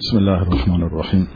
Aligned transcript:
بسم 0.00 0.16
الله 0.16 0.42
الرحمن 0.42 0.82
الرحیم 0.82 1.26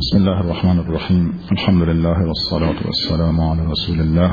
بسم 0.00 0.16
الله 0.16 0.40
الرحمن 0.40 0.78
الرحیم 0.78 1.32
الحمد 1.52 1.82
لله 1.82 2.18
والصلاة 2.26 2.86
والسلام 2.86 3.40
على 3.40 3.62
رسول 3.66 4.00
الله 4.00 4.32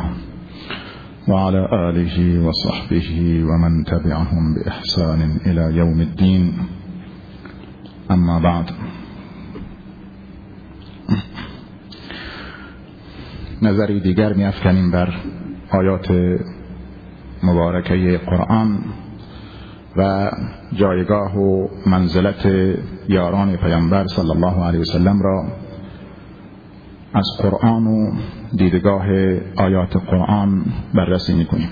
وعلى 1.27 1.67
آله 1.89 2.47
وصحبه 2.47 3.09
ومن 3.43 3.83
تبعهم 3.83 4.55
بإحسان 4.55 5.37
إلى 5.45 5.77
يوم 5.77 6.01
الدين. 6.01 6.53
أما 8.11 8.39
بعد. 8.39 8.71
نظری 13.61 13.99
دیگر 13.99 14.33
می 14.33 14.45
افکنیم 14.45 14.91
بر 14.91 15.09
آیات 15.71 16.07
مبارکه 17.43 18.17
قرآن 18.17 18.79
و 19.97 20.31
جایگاه 20.73 21.37
و 21.37 21.67
منزلت 21.85 22.45
یاران 23.09 23.55
پیامبر 23.55 24.07
صلی 24.07 24.29
الله 24.31 24.63
علیه 24.65 24.79
وسلم 24.79 25.21
را 25.21 25.45
از 27.13 27.25
قرآن 27.41 27.87
و 27.87 28.11
دیدگاه 28.57 29.05
آیات 29.55 29.97
قرآن 29.97 30.65
بررسی 30.93 31.33
می 31.33 31.45
کنیم 31.45 31.69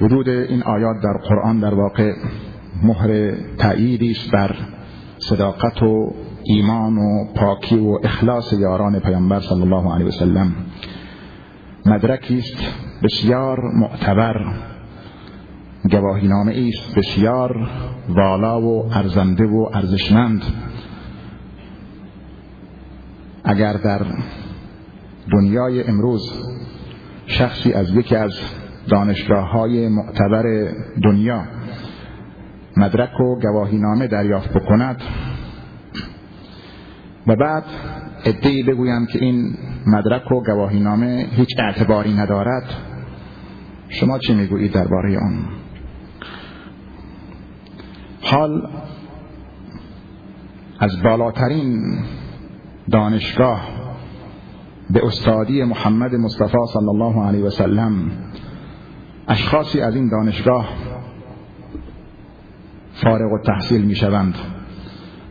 وجود 0.00 0.28
این 0.28 0.62
آیات 0.62 0.96
در 1.02 1.28
قرآن 1.28 1.60
در 1.60 1.74
واقع 1.74 2.12
مهر 2.82 3.32
تأییدی 3.58 4.10
است 4.10 4.30
بر 4.30 4.56
صداقت 5.18 5.82
و 5.82 6.14
ایمان 6.44 6.98
و 6.98 7.24
پاکی 7.34 7.78
و 7.78 7.98
اخلاص 8.04 8.52
یاران 8.52 8.98
پیامبر 9.00 9.40
صلی 9.40 9.62
الله 9.62 9.94
علیه 9.94 10.06
وسلم. 10.06 10.52
مدرکی 11.86 12.38
است 12.38 12.56
بسیار 13.02 13.60
معتبر. 13.74 14.44
گواهینامه 15.90 16.52
است 16.68 16.98
بسیار 16.98 17.68
والا 18.08 18.60
و 18.60 18.92
ارزنده 18.92 19.46
و 19.46 19.68
ارزشمند. 19.74 20.42
اگر 23.44 23.72
در 23.72 24.06
دنیای 25.32 25.84
امروز 25.84 26.32
شخصی 27.26 27.72
از 27.72 27.90
یکی 27.90 28.16
از 28.16 28.32
دانشگاه 28.88 29.50
های 29.50 29.88
معتبر 29.88 30.72
دنیا 31.04 31.42
مدرک 32.76 33.20
و 33.20 33.40
گواهینامه 33.40 34.06
دریافت 34.06 34.52
بکند 34.52 35.02
و 37.26 37.36
بعد 37.36 37.64
ادهی 38.24 38.62
بگویم 38.62 39.06
که 39.06 39.18
این 39.24 39.54
مدرک 39.86 40.32
و 40.32 40.40
گواهینامه 40.40 41.26
هیچ 41.30 41.48
اعتباری 41.58 42.14
ندارد 42.14 42.91
شما 43.92 44.18
چی 44.18 44.34
می‌گویید 44.34 44.72
درباره 44.72 45.18
آن 45.18 45.48
حال 48.22 48.68
از 50.78 51.02
بالاترین 51.02 51.98
دانشگاه 52.90 53.68
به 54.90 55.06
استادی 55.06 55.64
محمد 55.64 56.14
مصطفی 56.14 56.58
صلی 56.72 56.88
الله 56.88 57.26
علیه 57.26 57.44
و 57.44 57.50
سلم 57.50 58.10
اشخاصی 59.28 59.80
از 59.80 59.94
این 59.94 60.08
دانشگاه 60.08 60.68
فارغ 62.94 63.32
و 63.32 63.38
تحصیل 63.46 63.82
می 63.82 63.94
شوند 63.94 64.34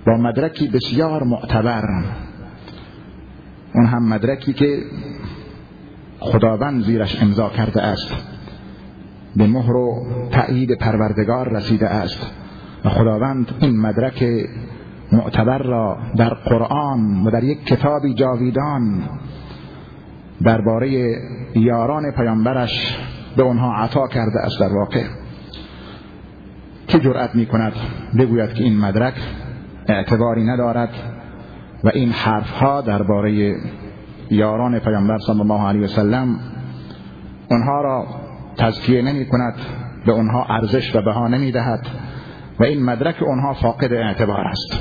با 0.07 0.17
مدرکی 0.17 0.67
بسیار 0.67 1.23
معتبر. 1.23 1.83
اون 3.75 3.85
هم 3.85 4.09
مدرکی 4.09 4.53
که 4.53 4.83
خداوند 6.19 6.83
زیرش 6.83 7.21
امضا 7.21 7.49
کرده 7.49 7.81
است. 7.81 8.13
به 9.35 9.47
مهر 9.47 9.75
و 9.75 10.05
تأیید 10.31 10.77
پروردگار 10.77 11.49
رسیده 11.49 11.88
است. 11.89 12.31
و 12.85 12.89
خداوند 12.89 13.51
این 13.59 13.79
مدرک 13.79 14.23
معتبر 15.11 15.57
را 15.57 15.97
در 16.17 16.33
قرآن 16.33 17.23
و 17.25 17.31
در 17.31 17.44
یک 17.44 17.66
کتابی 17.66 18.13
جاویدان 18.13 19.03
درباره 20.44 21.16
یاران 21.56 22.11
پیامبرش 22.11 22.97
به 23.38 23.44
آنها 23.44 23.73
عطا 23.73 24.07
کرده 24.07 24.39
است 24.39 24.59
در 24.59 24.73
واقع. 24.73 25.03
که 26.88 27.00
جرأت 27.00 27.35
می 27.35 27.45
کند 27.45 27.73
بگوید 28.19 28.53
که 28.53 28.63
این 28.63 28.77
مدرک 28.77 29.13
اعتباری 29.88 30.44
ندارد 30.44 30.89
و 31.83 31.89
این 31.94 32.11
حرف 32.11 32.50
ها 32.50 32.81
درباره 32.81 33.56
یاران 34.29 34.79
پیامبر 34.79 35.17
صلی 35.17 35.41
الله 35.41 35.61
علیه 35.67 35.81
وسلم 35.81 36.39
اونها 37.51 37.81
را 37.81 38.06
تزکیه 38.57 39.01
نمی 39.01 39.25
کند 39.25 39.56
به 40.06 40.12
اونها 40.12 40.45
ارزش 40.50 40.95
و 40.95 41.01
بها 41.01 41.28
نمی 41.28 41.51
دهد 41.51 41.88
و 42.59 42.63
این 42.63 42.84
مدرک 42.84 43.16
اونها 43.23 43.53
فاقد 43.53 43.94
اعتبار 43.94 44.47
است. 44.47 44.79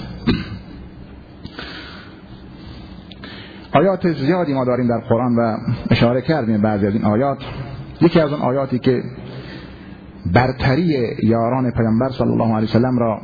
آیات 3.80 4.12
زیادی 4.12 4.54
ما 4.54 4.64
داریم 4.64 4.88
در 4.88 5.00
قرآن 5.08 5.36
و 5.36 5.56
اشاره 5.90 6.22
کردیم 6.22 6.62
بعضی 6.62 6.86
از 6.86 6.94
این 6.94 7.04
آیات. 7.04 7.38
یکی 8.00 8.20
از 8.20 8.32
اون 8.32 8.42
آیاتی 8.42 8.78
که 8.78 9.02
برتری 10.34 11.16
یاران 11.22 11.70
پیامبر 11.70 12.08
صلی 12.08 12.30
الله 12.32 12.54
علیه 12.54 12.68
وسلم 12.68 12.98
را 12.98 13.20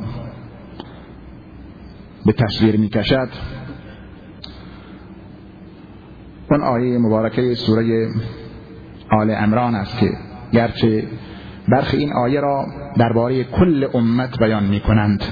به 2.25 2.33
تصویر 2.33 2.79
می 2.79 2.89
کشد 2.89 3.29
اون 6.51 6.61
آیه 6.61 6.97
مبارکه 6.97 7.55
سوره 7.55 8.07
آل 9.11 9.29
عمران 9.31 9.75
است 9.75 9.99
که 9.99 10.09
گرچه 10.51 11.03
برخی 11.67 11.97
این 11.97 12.13
آیه 12.13 12.39
را 12.39 12.65
درباره 12.97 13.43
کل 13.43 13.87
امت 13.93 14.39
بیان 14.39 14.63
می 14.63 14.79
کنند 14.79 15.23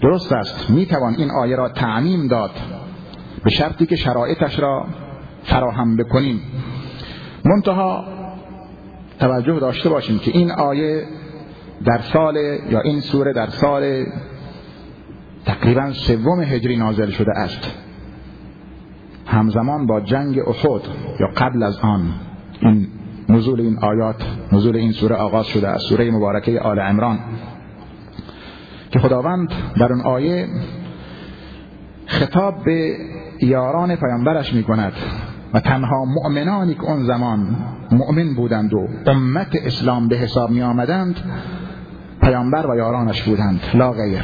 درست 0.00 0.32
است 0.32 0.70
می 0.70 0.86
توان 0.86 1.14
این 1.18 1.30
آیه 1.30 1.56
را 1.56 1.68
تعمیم 1.68 2.28
داد. 2.28 2.50
به 3.44 3.50
شرطی 3.50 3.86
که 3.86 3.96
شرایطش 3.96 4.58
را 4.58 4.86
فراهم 5.44 5.96
بکنیم. 5.96 6.40
منتها 7.44 8.04
توجه 9.20 9.60
داشته 9.60 9.88
باشیم 9.88 10.18
که 10.18 10.30
این 10.30 10.50
آیه 10.50 11.04
در 11.84 11.98
سال 11.98 12.36
یا 12.70 12.80
این 12.80 13.00
سوره 13.00 13.32
در 13.32 13.46
سال 13.46 14.04
تقریبا 15.44 15.92
سوم 15.92 16.40
هجری 16.40 16.76
نازل 16.76 17.10
شده 17.10 17.32
است. 17.36 17.78
همزمان 19.26 19.86
با 19.86 20.00
جنگ 20.00 20.38
احد 20.38 20.82
یا 21.20 21.26
قبل 21.36 21.62
از 21.62 21.78
آن 21.78 22.12
این 22.60 22.88
نزول 23.32 23.60
این 23.60 23.78
آیات 23.78 24.26
نزول 24.52 24.76
این 24.76 24.92
سوره 24.92 25.16
آغاز 25.16 25.46
شده 25.46 25.68
از 25.68 25.82
سوره 25.82 26.10
مبارکه 26.10 26.60
آل 26.60 26.78
عمران. 26.78 27.18
که 28.90 28.98
خداوند 28.98 29.48
در 29.76 29.92
اون 29.92 30.00
آیه 30.00 30.48
خطاب 32.06 32.64
به 32.64 32.96
یاران 33.40 33.96
پیامبرش 33.96 34.54
می 34.54 34.62
کند 34.62 34.92
و 35.54 35.60
تنها 35.60 36.04
مؤمنانی 36.04 36.74
که 36.74 36.84
اون 36.84 37.04
زمان 37.04 37.56
مؤمن 37.90 38.34
بودند 38.34 38.74
و 38.74 38.88
امت 39.06 39.56
اسلام 39.64 40.08
به 40.08 40.16
حساب 40.16 40.50
می 40.50 40.62
آمدند 40.62 41.16
پیامبر 42.22 42.66
و 42.66 42.76
یارانش 42.76 43.22
بودند 43.22 43.60
لا 43.74 43.92
غیر. 43.92 44.22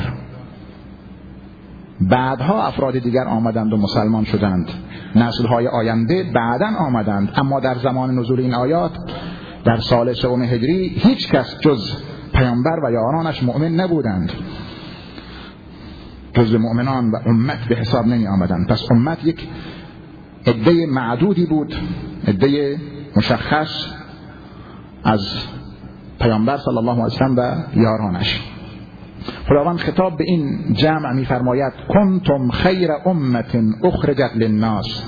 بعدها 2.01 2.67
افراد 2.67 2.99
دیگر 2.99 3.25
آمدند 3.25 3.73
و 3.73 3.77
مسلمان 3.77 4.25
شدند. 4.25 4.71
نسلهای 5.17 5.69
آینده 5.69 6.23
بعدا 6.35 6.67
آمدند. 6.67 7.33
اما 7.37 7.61
در 7.61 7.75
زمان 7.75 8.19
نزول 8.19 8.41
این 8.41 8.55
آیات 8.55 8.93
در 9.65 9.77
سال 9.77 10.13
سوم 10.13 10.43
هجری 10.43 10.89
هیچ 10.89 11.29
کس 11.29 11.61
جز 11.61 11.93
پیامبر 12.33 12.81
و 12.85 12.93
یارانش 12.93 13.43
مؤمن 13.43 13.75
نبودند. 13.75 14.33
جز 16.35 16.55
مؤمنان 16.55 17.11
و 17.11 17.17
امت 17.27 17.59
به 17.69 17.75
حساب 17.75 18.07
نمی 18.07 18.27
آمدند 18.27 18.67
پس 18.69 18.83
امت 18.91 19.25
یک 19.25 19.49
عده 20.47 20.87
معدودی 20.87 21.47
بود 21.47 21.75
عده 22.27 22.81
مشخص 23.17 23.87
از 25.05 25.21
پیامبر 26.21 26.57
صلی 26.57 26.79
الله 26.79 26.93
علیه 26.93 27.05
وسلم 27.05 27.37
و 27.37 27.55
یارانش. 27.75 28.41
خداوند 29.49 29.79
خطاب 29.79 30.17
به 30.17 30.25
این 30.25 30.73
جمع 30.73 31.13
میفرماید 31.13 31.73
کنتم 31.89 32.51
خیر 32.51 32.91
امت 33.07 33.57
اخرجت 33.85 34.31
للناس 34.37 35.03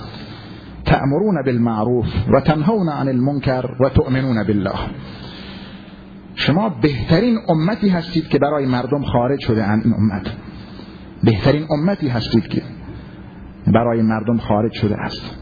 تأمرون 0.84 1.42
بالمعروف 1.44 2.06
و 2.32 2.40
تنهون 2.40 2.88
عن 2.88 3.08
المنکر 3.08 3.64
و 3.80 3.88
تؤمنون 3.88 4.44
بالله. 4.44 4.78
شما 6.34 6.68
بهترین 6.68 7.38
امتی 7.48 7.88
هستید 7.88 8.28
که 8.28 8.38
برای 8.38 8.66
مردم 8.66 9.02
خارج 9.02 9.40
شده 9.40 9.64
ان 9.64 9.80
این 9.84 9.94
امت. 9.94 10.26
بهترین 11.24 11.66
امتی 11.70 12.08
هستید 12.08 12.48
که 12.48 12.62
برای 13.66 14.02
مردم 14.02 14.38
خارج 14.38 14.72
شده 14.72 14.96
است. 14.96 15.36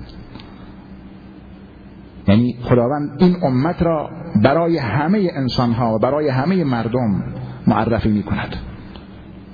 یعنی 2.29 2.57
خداوند 2.63 3.23
این 3.23 3.37
امت 3.43 3.83
را 3.83 4.11
برای 4.43 4.79
همه 4.79 5.29
انسان 5.35 5.73
ها 5.73 5.95
و 5.95 5.99
برای 5.99 6.29
همه 6.29 6.65
مردم 6.65 7.23
معرفی 7.69 8.09
می 8.09 8.23
کند 8.23 8.57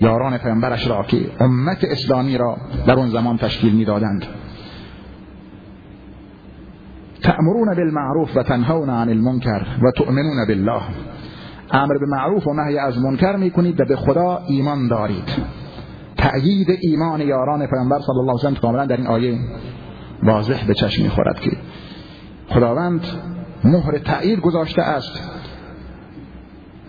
یاران 0.00 0.38
پیامبرش 0.38 0.86
را 0.86 1.02
که 1.02 1.30
امت 1.40 1.84
اسلامی 1.84 2.38
را 2.38 2.56
در 2.86 2.94
اون 2.94 3.08
زمان 3.08 3.38
تشکیل 3.38 3.74
می‌دادند. 3.74 4.26
تأمرون 7.22 7.74
بالمعروف 7.74 8.36
و 8.36 8.42
تنهون 8.42 8.90
عن 8.90 9.08
المنکر 9.08 9.66
و 9.82 9.90
تؤمنون 9.90 10.46
بالله. 10.48 10.82
امر 11.70 11.98
به 11.98 12.06
معروف 12.06 12.46
و 12.46 12.52
نهی 12.52 12.78
از 12.78 12.98
منکر 12.98 13.36
می‌کنید 13.36 13.80
و 13.80 13.84
به 13.84 13.96
خدا 13.96 14.42
ایمان 14.48 14.88
دارید. 14.88 15.28
تأیید 16.16 16.78
ایمان 16.82 17.20
یاران 17.20 17.66
پیامبر 17.66 17.98
صلی 17.98 18.18
الله 18.20 18.40
علیه 18.44 18.58
و 18.58 18.60
کاملا 18.60 18.86
در 18.86 18.96
این 18.96 19.06
آیه 19.06 19.38
واضح 20.22 20.66
به 20.66 20.74
چشم 20.74 21.02
می‌خورد 21.02 21.40
که 21.40 21.50
خداوند 22.48 23.00
مهر 23.64 23.98
تأیید 23.98 24.40
گذاشته 24.40 24.82
است. 24.82 25.43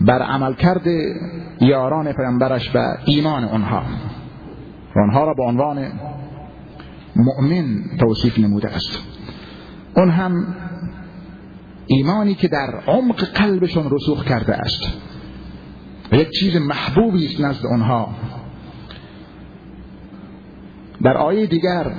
بر 0.01 0.21
عملکرد 0.21 0.87
یاران 1.61 2.13
پیامبرش 2.13 2.75
و 2.75 2.97
ایمان 3.05 3.43
آنها. 3.43 3.83
و 4.95 4.99
آنها 4.99 5.25
را 5.25 5.33
به 5.33 5.43
عنوان 5.43 5.91
مؤمن 7.15 7.83
توصیف 7.99 8.39
نموده 8.39 8.69
است. 8.69 8.99
اون 9.95 10.09
هم 10.09 10.55
ایمانی 11.87 12.35
که 12.35 12.47
در 12.47 12.79
عمق 12.87 13.23
قلبشون 13.23 13.89
رسوخ 13.91 14.23
کرده 14.23 14.55
است. 14.55 14.83
یک 16.11 16.29
چیز 16.39 16.55
محبوبی 16.55 17.25
است 17.25 17.41
نزد 17.41 17.65
آنها. 17.65 18.09
در 21.03 21.17
آیه 21.17 21.45
دیگر 21.45 21.91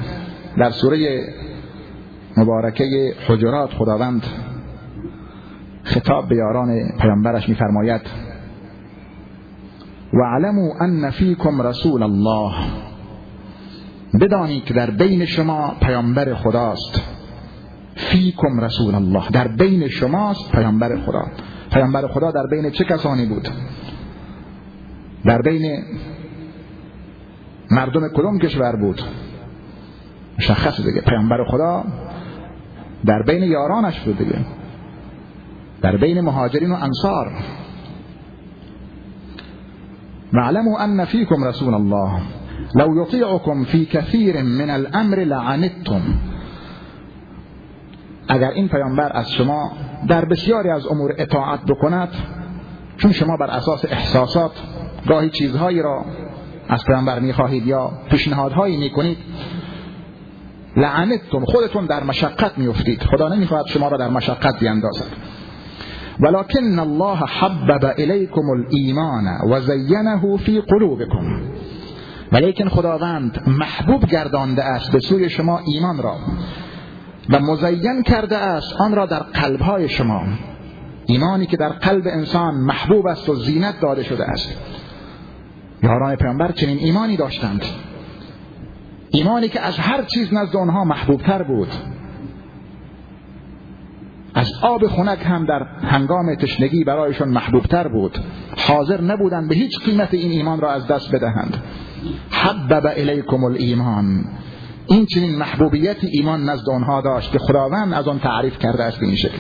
در 0.59 0.71
سوره 0.71 1.25
مبارکه 2.37 3.15
حجرات 3.29 3.71
خداوند 3.71 4.27
خطاب 5.87 6.29
به 6.29 6.37
یاران 6.37 6.89
پیامبرش 7.01 7.49
میفرماید 7.49 8.01
و 10.13 10.23
علمو 10.23 10.73
ان 10.81 11.11
فیکم 11.11 11.63
رسول 11.63 12.03
الله. 12.03 12.53
بدانید 14.21 14.65
که 14.65 14.75
در 14.75 14.91
بین 14.91 15.25
شما 15.25 15.75
پیامبر 15.81 16.35
خداست. 16.35 17.03
فیکم 17.97 18.61
رسول 18.61 18.95
الله. 18.95 19.31
در 19.33 19.49
بین 19.49 19.89
شماست 19.89 20.53
پیامبر 20.53 20.97
خدا. 20.97 21.23
پیامبر 21.73 22.09
خدا 22.09 22.31
در 22.31 22.47
بین 22.47 22.71
چه 22.71 22.85
کسانی 22.85 23.27
بود؟ 23.27 23.49
در 25.25 25.43
بین 25.43 25.85
مردم 27.71 28.09
کدوم 28.09 28.39
کشور 28.39 28.77
بود؟ 28.77 29.03
مشخص 30.39 30.81
دیگه 30.81 31.01
پیامبر 31.01 31.45
خدا 31.45 31.85
در 33.07 33.23
بین 33.23 33.43
یارانش 33.43 34.01
بود 34.01 34.19
دیگه. 34.19 34.56
در 35.87 35.97
بین 35.97 36.21
مهاجرین 36.21 36.73
و 36.73 36.75
انصار. 36.75 37.33
معلموا 40.33 40.79
ان 40.79 41.05
فیکم 41.05 41.45
رسول 41.45 41.75
الله. 41.75 42.21
لو 42.75 43.03
یطیعکم 43.03 43.65
فی 43.65 43.87
کثیر 43.87 44.43
من 44.43 44.71
الامر 44.71 45.17
لعنتم. 45.17 46.01
اگر 48.29 48.51
این 48.51 48.69
پیامبر 48.69 49.11
از 49.15 49.33
شما 49.33 49.73
در 50.09 50.25
بسیاری 50.25 50.71
از 50.71 50.87
امور 50.87 51.15
اطاعت 51.19 51.61
بکند 51.65 52.09
چون 52.97 53.13
شما 53.13 53.37
بر 53.37 53.51
اساس 53.51 53.85
احساسات 53.85 54.53
گاهی 55.09 55.31
چیزهایی 55.31 55.83
را 55.83 56.05
از 56.69 56.85
پیامبر 56.85 57.19
می‌خواهید 57.19 57.67
یا 57.67 57.91
پیشنهادهایی 58.11 58.77
می‌کنید 58.77 59.19
لعنتتون 60.77 61.45
خودتون 61.45 61.87
در 61.87 62.05
مشقت 62.05 62.59
میفتید 62.59 63.03
خدا 63.03 63.29
نمی‌خواهد 63.29 63.67
شما 63.67 63.89
را 63.89 63.97
در 63.97 64.09
مشقت 64.09 64.61
بیندازد 64.61 65.36
ولكن 66.21 66.79
الله 66.79 67.17
حبب 67.17 67.85
الیکم 67.99 68.51
الایمان 68.51 69.25
و 69.51 69.61
زینه 69.61 70.37
فی 70.37 70.61
قلوبکم 70.61 71.41
خداوند 72.69 73.43
محبوب 73.47 74.07
گردانده 74.07 74.65
است 74.65 74.93
به 74.93 75.01
سوی 75.01 75.31
شما 75.31 75.61
ایمان 75.67 76.03
را 76.03 76.17
و 77.31 77.41
مزین 77.41 78.03
کرده 78.03 78.37
است 78.37 78.73
آن 78.81 78.95
را 78.95 79.07
در 79.07 79.19
قلبهای 79.19 79.89
شما. 79.89 80.23
ایمانی 81.07 81.47
که 81.47 81.57
در 81.57 81.69
قلب 81.69 82.07
انسان 82.07 82.55
محبوب 82.55 83.07
است 83.07 83.29
و 83.29 83.35
زینت 83.35 83.81
داده 83.81 84.03
شده 84.03 84.25
است. 84.25 84.49
یاران 85.83 86.17
پیامبر 86.17 86.53
چنین 86.53 86.79
ایمانی 86.79 87.17
داشتند. 87.17 87.65
ایمانی 89.11 89.49
که 89.49 89.61
از 89.61 89.79
هر 89.79 90.03
چیز 90.03 90.35
نزد 90.35 90.57
آنها 90.57 90.85
محبوبتر 90.85 91.43
بود. 91.43 91.69
از 94.37 94.53
آب 94.63 94.87
خنک 94.87 95.19
هم 95.25 95.47
در 95.47 95.63
هنگام 95.63 96.35
تشنگی 96.35 96.85
برایشان 96.85 97.29
محبوبتر 97.29 97.89
بود. 97.89 98.19
حاضر 98.57 99.01
نبودند 99.01 99.49
به 99.49 99.55
هیچ 99.55 99.79
قیمت 99.79 100.15
این 100.15 100.31
ایمان 100.31 100.61
را 100.61 100.73
از 100.73 100.87
دست 100.87 101.15
بدهند. 101.15 101.63
حبب 102.31 102.87
الیکم 102.97 103.45
الایمان. 103.45 104.25
این 104.87 105.07
چنین 105.07 105.37
محبوبیت 105.37 105.97
ایمان 106.13 106.45
نزد 106.45 106.71
آنها 106.71 107.01
داشت 107.01 107.33
که 107.33 107.39
خداوند 107.39 107.95
از 107.95 108.09
آن 108.09 108.19
تعریف 108.19 108.59
کرده 108.59 108.83
است 108.83 109.01
به 109.01 109.07
این 109.07 109.17
شکل. 109.17 109.39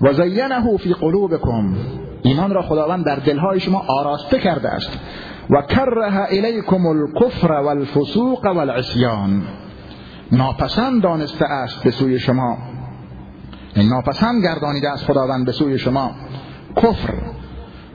و 0.00 0.12
زینه 0.12 0.76
فی 0.76 0.92
قلوبکم. 0.94 1.76
ایمان 2.22 2.50
را 2.50 2.62
خداوند 2.62 3.04
در 3.04 3.16
دلهای 3.16 3.60
شما 3.60 3.84
آراسته 3.88 4.38
کرده 4.38 4.68
است. 4.68 4.98
و 5.50 5.62
کره 5.62 6.26
الیکم 6.30 6.86
الکفر 6.86 7.52
والفسوق 7.52 8.46
والعصیان. 8.46 9.42
ناپسند 10.32 11.02
دانسته 11.02 11.44
است 11.44 11.84
به 11.84 11.90
سوی 11.90 12.18
شما 12.18 12.58
ناپسند 13.76 14.42
گردانیده 14.42 14.90
است 14.90 15.04
خداوند 15.04 15.46
به 15.46 15.52
سوی 15.52 15.78
شما 15.78 16.10
کفر 16.76 17.14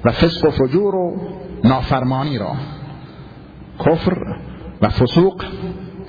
و 0.06 0.12
فسق 0.12 0.46
و 0.46 0.50
فجور 0.50 0.96
و 0.96 1.18
نافرمانی 1.64 2.38
را. 2.38 2.56
کفر 3.80 4.18
و 4.82 4.90
فسوق 4.90 5.44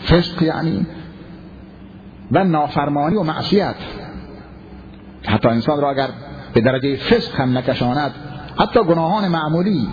فسق 0.09 0.43
یعنی 0.43 0.87
و 2.33 2.45
نافرمانی 2.45 3.17
و 3.17 3.23
معصیت. 3.23 3.75
حتی 5.27 5.49
انسان 5.49 5.81
را 5.81 5.91
اگر 5.91 6.09
به 6.55 6.61
درجه 6.61 6.97
فسق 6.97 7.41
هم 7.41 7.59
نکشاند 7.59 8.11
حتی 8.59 8.85
گناهان 8.85 9.29
معمولی 9.29 9.89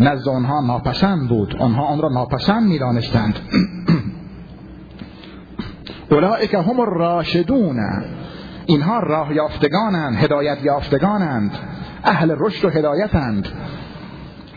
نزد 0.00 0.28
آنها 0.28 0.60
ناپسند 0.60 1.28
بود. 1.28 1.56
آنها 1.56 1.84
آن 1.84 2.00
را 2.00 2.08
ناپسند 2.08 2.68
می‌دانستند. 2.68 3.38
اولئک 6.10 6.54
هم 6.54 6.80
الراشدون. 6.80 7.76
اینها 8.66 9.00
راه 9.00 9.34
یافتگانند 9.34 10.16
هدایت 10.16 10.58
یافتگانند 10.64 11.50
اهل 12.04 12.34
رشد 12.38 12.64
و 12.64 12.70
هدایتند. 12.70 13.48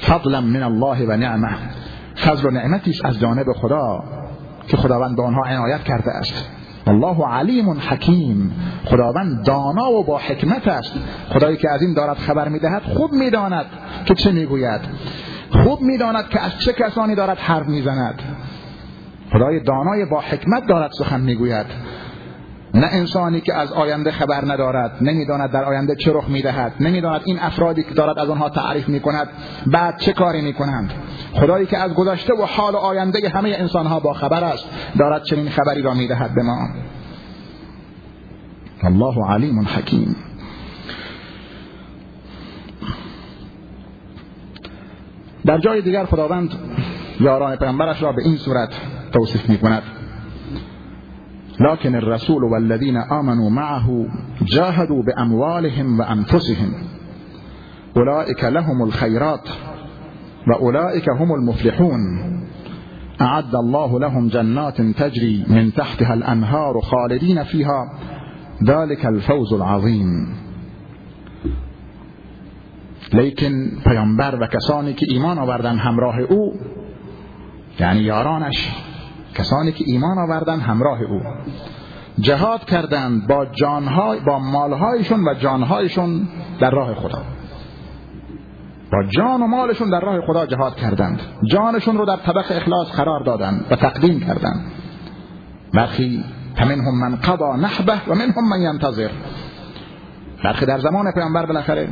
فضلا 0.07 0.41
من 0.41 0.63
الله 0.63 1.05
و 1.05 1.17
نعمه. 1.17 1.57
فضل 2.25 2.47
و 2.47 2.51
نعمتی 2.51 2.93
از 3.03 3.19
جانب 3.19 3.53
خدا 3.53 4.03
که 4.67 4.77
خداوند 4.77 5.15
به 5.15 5.23
آنها 5.23 5.43
عنایت 5.45 5.83
کرده 5.83 6.11
است. 6.11 6.49
الله 6.87 7.27
علیم 7.27 7.69
حکیم. 7.69 8.51
خداوند 8.85 9.45
دانا 9.45 9.91
و 9.91 10.03
با 10.03 10.17
حکمت 10.17 10.67
است. 10.67 10.93
خدایی 11.29 11.57
که 11.57 11.69
از 11.69 11.81
این 11.81 11.93
دارد 11.93 12.17
خبر 12.17 12.47
می‌دهد 12.47 12.81
خوب 12.81 13.13
می‌داند 13.13 13.65
که 14.05 14.15
چه 14.15 14.31
می‌گوید. 14.31 14.81
خوب 15.63 15.81
می‌داند 15.81 16.29
که 16.29 16.39
از 16.41 16.51
چه 16.59 16.73
کسانی 16.73 17.15
دارد 17.15 17.37
حرف 17.37 17.67
می‌زند. 17.67 18.21
خدای 19.33 19.59
دانای 19.59 20.05
با 20.05 20.21
حکمت 20.21 20.67
دارد 20.67 20.91
سخن 20.91 21.21
می‌گوید. 21.21 21.65
نه 22.73 22.87
انسانی 22.91 23.41
که 23.41 23.53
از 23.53 23.71
آینده 23.71 24.11
خبر 24.11 24.45
ندارد 24.45 24.97
نمی‌داند 25.01 25.51
در 25.51 25.63
آینده 25.63 25.95
چه 25.95 26.13
رخ 26.13 26.29
می‌دهد 26.29 26.73
نمی‌داند 26.79 27.21
این 27.25 27.39
افرادی 27.39 27.83
که 27.83 27.93
دارد 27.93 28.19
از 28.19 28.29
آنها 28.29 28.49
تعریف 28.49 28.89
می‌کند 28.89 29.29
بعد 29.67 29.97
چه 29.97 30.13
کاری 30.13 30.41
می‌کنند. 30.41 30.93
خدایی 31.33 31.65
که 31.65 31.77
از 31.77 31.93
گذشته 31.93 32.33
و 32.33 32.45
حال 32.45 32.73
و 32.73 32.77
آینده 32.77 33.29
همه 33.29 33.49
انسانها 33.49 33.99
با 33.99 34.13
خبر 34.13 34.43
است 34.43 34.65
دارد 34.99 35.23
چنین 35.23 35.49
خبری 35.49 35.81
را 35.81 35.93
می‌دهد 35.93 36.35
به 36.35 36.43
ما. 36.43 36.69
الله 38.83 39.31
علیم 39.31 39.59
حکیم. 39.59 40.15
در 45.45 45.57
جای 45.57 45.81
دیگر 45.81 46.05
خداوند 46.05 46.49
یاران 47.19 47.55
پیامبرش 47.55 48.03
را 48.03 48.11
به 48.11 48.21
این 48.25 48.37
صورت 48.37 48.69
توصیف 49.13 49.49
می‌کند. 49.49 49.83
لكن 51.59 51.95
الرسول 51.95 52.43
والذين 52.43 52.97
آمنوا 52.97 53.49
معه 53.49 54.05
جاهدوا 54.41 55.03
بأموالهم 55.03 55.99
وأنفسهم. 55.99 56.73
أولئك 57.97 58.43
لهم 58.43 58.83
الخيرات 58.83 59.49
وأولئك 60.47 61.09
هم 61.09 61.33
المفلحون. 61.33 61.99
أعد 63.21 63.55
الله 63.55 63.99
لهم 63.99 64.27
جنات 64.27 64.81
تجري 64.81 65.45
من 65.47 65.73
تحتها 65.73 66.13
الأنهار 66.13 66.81
خالدين 66.81 67.43
فيها. 67.43 67.91
ذلك 68.63 69.05
الفوز 69.05 69.53
العظيم. 69.53 70.39
لیکن 73.13 73.51
پیامبر 73.85 74.37
و 74.41 74.47
کسانی 74.47 74.93
که 74.93 75.05
ایمان 75.09 75.39
آوردن 75.39 75.77
همراه 75.77 76.19
أو 76.19 76.53
یعنی 77.79 77.99
یارانش 77.99 78.71
کسانی 79.35 79.71
که 79.71 79.83
ایمان 79.87 80.17
آوردن 80.17 80.59
همراه 80.59 81.01
او. 81.01 81.21
جهاد 82.19 82.65
کردند 82.65 83.27
با 83.27 83.45
جانهای 83.45 84.19
با 84.19 84.39
مالهایشون 84.39 85.27
و 85.27 85.33
جانهایشون 85.33 86.27
در 86.59 86.71
راه 86.71 86.95
خدا. 86.95 87.21
با 88.91 89.03
جان 89.03 89.41
و 89.41 89.47
مالشون 89.47 89.89
در 89.89 89.99
راه 89.99 90.21
خدا 90.21 90.45
جهاد 90.45 90.75
کردند. 90.75 91.21
جانشون 91.51 91.97
رو 91.97 92.05
در 92.05 92.15
طبق 92.15 92.45
اخلاص 92.49 92.87
قرار 92.87 93.23
دادند 93.23 93.65
و 93.71 93.75
تقدیم 93.75 94.19
کردند 94.19 94.71
برخی 95.73 96.23
فمنهم 96.55 96.99
من 97.01 97.15
قضا 97.15 97.55
نحبه 97.55 97.93
و 98.07 98.15
منهم 98.15 98.49
من 98.49 98.61
ینتظر 98.61 99.09
برخی 100.43 100.65
در 100.65 100.79
زمان 100.79 101.11
پیامبر 101.11 101.45
بالاخره 101.45 101.87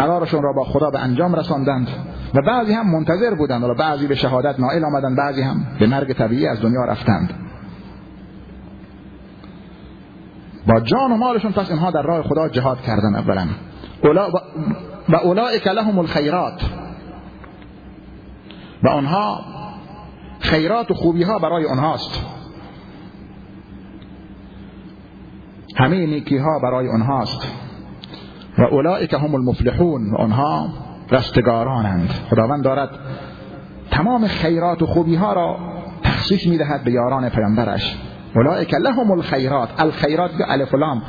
قرارشون 0.00 0.42
را 0.42 0.52
با 0.52 0.64
خدا 0.64 0.90
به 0.90 1.00
انجام 1.00 1.34
رساندند 1.34 1.88
و 2.34 2.42
بعضی 2.46 2.72
هم 2.72 2.90
منتظر 2.90 3.34
بودند 3.34 3.64
و 3.64 3.74
بعضی 3.74 4.06
به 4.06 4.14
شهادت 4.14 4.60
نائل 4.60 4.84
آمدند 4.84 5.16
بعضی 5.16 5.42
هم 5.42 5.66
به 5.78 5.86
مرگ 5.86 6.12
طبیعی 6.12 6.46
از 6.46 6.60
دنیا 6.60 6.84
رفتند. 6.84 7.34
با 10.66 10.80
جان 10.80 11.12
و 11.12 11.16
مالشون 11.16 11.52
پس 11.52 11.70
اینها 11.70 11.90
در 11.90 12.02
راه 12.02 12.22
خدا 12.22 12.48
جهاد 12.48 12.80
کردن 12.80 13.14
اولا. 13.14 13.46
و 15.08 15.16
اولئک 15.16 15.66
لهم 15.66 15.98
الخیرات. 15.98 16.62
و 18.82 18.88
آنها 18.88 19.40
خیرات 20.40 20.90
و 20.90 20.94
خوبی 20.94 21.22
ها 21.22 21.38
برای 21.38 21.66
آنهاست. 21.66 22.10
همه 25.76 26.06
نیکی 26.06 26.38
ها 26.38 26.58
برای 26.62 26.88
آنهاست. 26.88 27.69
و 28.60 28.62
اولئک 28.62 29.14
هم 29.14 29.34
المفلحون 29.34 30.16
آنها 30.16 30.68
رستگارانند 31.10 32.10
خداوند 32.30 32.64
دارد 32.64 32.90
تمام 33.90 34.26
خیرات 34.26 34.82
و 34.82 34.86
خوبی 34.86 35.14
ها 35.14 35.32
را 35.32 35.56
تخصیص 36.02 36.46
می‌دهد 36.46 36.84
به 36.84 36.92
یاران 36.92 37.28
پیامبرش. 37.28 37.96
اولئک 38.34 38.74
لهم 38.74 39.10
الخیرات 39.10 39.68
الخیرات 39.78 40.30
به 40.30 40.52
الف 40.52 40.74
لام. 40.74 41.02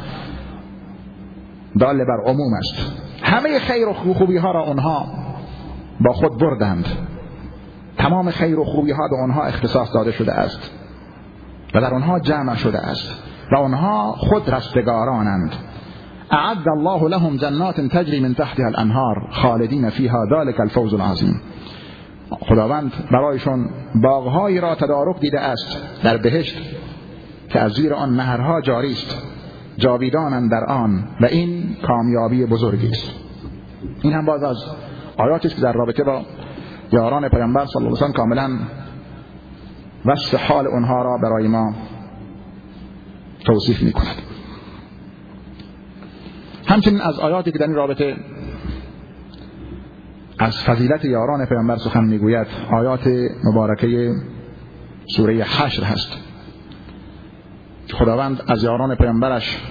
دال 1.80 1.98
بر 1.98 2.24
عموم 2.26 2.54
است. 2.54 2.76
همه 3.24 3.60
خیر 3.60 3.88
و 3.88 3.94
خوبی 3.94 4.38
ها 4.38 4.52
را 4.52 4.64
آنها 4.64 5.06
با 6.06 6.14
خود 6.14 6.40
بردند. 6.40 6.86
تمام 7.98 8.32
خیر 8.32 8.60
و 8.60 8.66
خوبی 8.66 8.92
ها 8.92 9.08
به 9.08 9.18
آنها 9.24 9.44
اختصاص 9.44 9.94
داده 9.94 10.12
شده 10.12 10.34
است 10.34 10.72
و 11.76 11.82
در 11.82 11.94
آنها 11.94 12.20
جمع 12.20 12.56
شده 12.56 12.80
است 12.80 13.24
و 13.52 13.56
آنها 13.56 14.12
خود 14.12 14.50
رستگارانند. 14.50 15.56
اعد 16.32 16.70
الله 16.70 17.10
لهم 17.10 17.38
جنات 17.38 17.82
تجری 17.82 18.20
من 18.20 18.34
تحتها 18.34 18.68
الانهار 18.68 19.28
خالدین 19.32 19.90
فیها 19.90 20.26
ذلك 20.26 20.60
الفوز 20.60 20.94
العظیم 20.94 21.42
خداوند 22.30 22.92
برایشون 23.12 23.70
باغهایی 23.96 24.60
را 24.60 24.76
تدارک 24.76 25.20
دیده 25.20 25.40
است 25.40 25.78
در 26.04 26.18
بهشت 26.18 26.58
که 27.50 27.60
از 27.60 27.72
زیر 27.72 27.94
آن 27.94 28.16
نهرها 28.16 28.62
جاری 28.62 28.92
است 28.92 29.18
جاویدانند 29.78 30.52
در 30.52 30.64
آن 30.64 31.04
و 31.22 31.26
این 31.26 31.76
کامیابی 31.88 32.46
بزرگی 32.46 32.88
است. 32.88 33.12
این 34.02 34.14
هم 34.14 34.26
باز 34.26 34.44
از 34.44 34.58
آیاتی 35.18 35.48
است 35.48 35.56
که 35.56 35.62
در 35.62 35.74
رابطه 35.74 36.04
با 36.04 36.22
یاران 36.92 37.30
پیامبر 37.30 37.66
صلی 37.66 37.86
الله 37.86 37.98
علیه 37.98 38.10
و 38.10 38.14
کاملا 38.14 38.50
وصف 40.06 40.34
حال 40.34 40.68
اونها 40.68 41.02
را 41.02 41.18
برای 41.24 41.48
ما 41.48 41.74
توصیف 43.46 43.82
می 43.84 43.92
کند 43.92 44.31
همچنین 46.72 47.02
از 47.02 47.20
آیاتی 47.20 47.52
که 47.52 47.60
در 47.60 47.66
این 47.66 47.76
رابطه 47.76 48.16
از 50.40 50.64
فضیلت 50.64 51.06
یاران 51.06 51.46
پیامبر 51.46 51.78
سخن 51.78 52.04
می‌گوید 52.04 52.48
آیات 52.72 53.08
مبارکه 53.44 54.12
سوره 55.16 55.34
حشر 55.34 55.84
هست. 55.84 56.18
خداوند 57.94 58.44
از 58.48 58.64
یاران 58.64 58.96
پیامبرش 58.96 59.62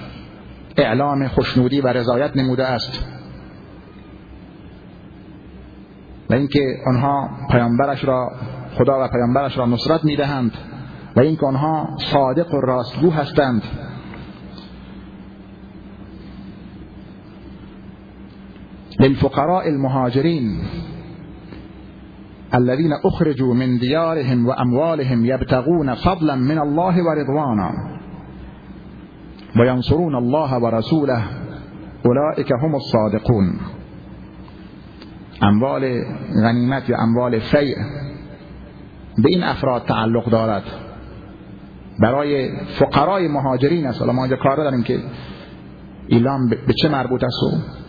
اعلام 0.77 1.27
خوشنودی 1.27 1.81
و 1.81 1.87
رضایت 1.87 2.37
نموده 2.37 2.65
است. 2.65 3.05
و 6.29 6.33
اینکه 6.33 6.77
آنها 6.87 7.29
پیامبرش 7.51 8.05
را 8.05 8.31
خدا 8.77 9.05
و 9.05 9.07
پیامبرش 9.07 9.57
را 9.57 9.65
نصرت 9.65 10.03
می‌دهند 10.03 10.51
و 11.15 11.19
اینکه 11.19 11.45
آنها 11.45 11.87
صادق 12.11 12.53
و 12.53 12.61
راستگو 12.61 13.11
هستند. 13.11 13.63
للفقراء 19.01 19.69
المهاجرين 19.69 20.63
الذين 22.55 22.91
اخرجوا 23.05 23.53
من 23.53 23.77
ديارهم 23.77 24.47
واموالهم 24.47 25.25
يبتغون 25.25 25.95
فضلا 25.95 26.35
من 26.35 26.59
الله 26.59 26.95
ورضوانا 27.03 27.71
وينصرون 29.59 30.15
الله 30.15 30.59
ورسوله. 30.59 31.23
اولئك 32.05 32.51
هم 32.51 32.75
الصادقون. 32.75 33.59
اموال 35.41 36.03
غنیمت 36.43 36.89
یا 36.89 36.97
اموال 36.97 37.39
فیع 37.39 37.75
به 39.17 39.29
این 39.29 39.43
افراد 39.43 39.85
تعلق 39.85 40.29
دارد. 40.29 40.63
برای 41.99 42.49
فقرای 42.79 43.27
مهاجرین 43.27 43.87
است. 43.87 44.01
ما 44.01 44.23
اینجا 44.23 44.37
کار 44.37 44.55
داریم 44.55 44.83
که 44.83 44.99
ایلام 46.07 46.49
به 46.49 46.73
چه 46.81 46.89
مربوط 46.89 47.23
است؟ 47.23 47.43
و 47.43 47.81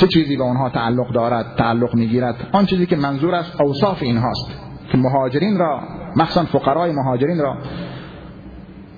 چه 0.00 0.06
چیزی 0.06 0.36
به 0.36 0.44
آنها 0.44 0.68
تعلق 0.68 1.12
دارد 1.12 1.46
تعلق 1.56 1.94
می‌گیرد؟ 1.94 2.34
آن 2.52 2.66
چیزی 2.66 2.86
که 2.86 2.96
منظور 2.96 3.34
است 3.34 3.60
اوصاف 3.60 4.02
اینهاست 4.02 4.46
که 4.92 4.98
مهاجرین 4.98 5.58
را 5.58 5.80
مخصوصا 6.16 6.44
فقرای 6.44 6.92
مهاجرین 6.92 7.38
را 7.38 7.56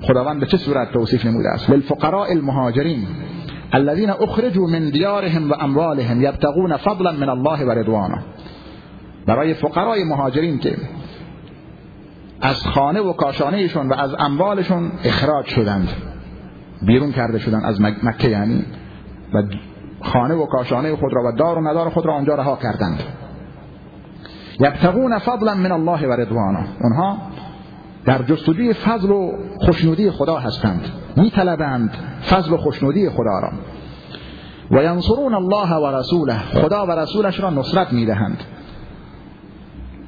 خداوند 0.03 0.41
به 0.41 0.47
چه 0.47 0.57
صورت 0.57 0.93
توصیف 0.93 1.27
نموده 1.27 1.49
است؟ 1.49 1.71
للفقراء 1.71 2.31
المهاجرین 2.31 3.07
الذين 3.73 4.11
اخرجوا 4.11 4.67
من 4.67 4.91
ديارهم 4.91 5.51
و 5.51 5.55
يبتغون 6.21 6.77
فضلا 6.77 7.13
من 7.13 7.29
الله 7.29 7.65
و 7.65 7.71
رضوانه 7.71 8.19
برای 9.27 9.55
فقرای 9.55 10.05
مهاجرین 10.05 10.59
که 10.59 10.77
از 12.41 12.67
خانه 12.67 13.01
و 13.01 13.13
کاشانهشون 13.13 13.89
و 13.89 13.95
از 13.95 14.15
اموالشون 14.19 14.93
اخراج 15.05 15.47
شدند 15.47 15.89
بیرون 16.83 17.13
کرده 17.13 17.39
شدند 17.39 17.65
از 17.65 17.81
مکه 17.81 18.29
یعنی 18.29 18.65
و 19.35 19.43
خانه 20.03 20.35
و 20.35 20.47
کاشانه 20.47 20.97
خود 20.97 21.13
را 21.15 21.23
و 21.23 21.33
دار 21.33 21.59
و 21.59 21.69
ندار 21.69 21.91
خود 21.91 22.07
را 22.07 22.15
آنجا 22.15 22.35
رها 22.35 22.57
کردند. 22.57 23.03
یبتغون 24.61 25.19
فضلا 25.19 25.55
من 25.55 25.73
الله 25.73 26.07
و 26.07 26.13
رضوانه. 26.13 26.67
اونها 26.81 27.19
در 28.05 28.23
جستجوی 28.23 28.75
فضل 28.75 29.11
و 29.11 29.33
خوشنودی 29.61 30.11
خدا 30.11 30.39
هستند. 30.39 30.81
میطلبند 31.17 31.91
فضل 32.31 32.53
و 32.53 32.57
خوشنودی 32.57 33.11
خدا 33.11 33.39
را. 33.43 33.51
و 34.71 34.83
ینصرون 34.83 35.35
الله 35.35 35.75
و 35.75 35.97
رسوله. 35.97 36.39
خدا 36.39 36.87
و 36.87 36.91
رسولش 36.91 37.41
را 37.41 37.51
نصرت 37.51 37.93
می‌دهند. 37.93 38.39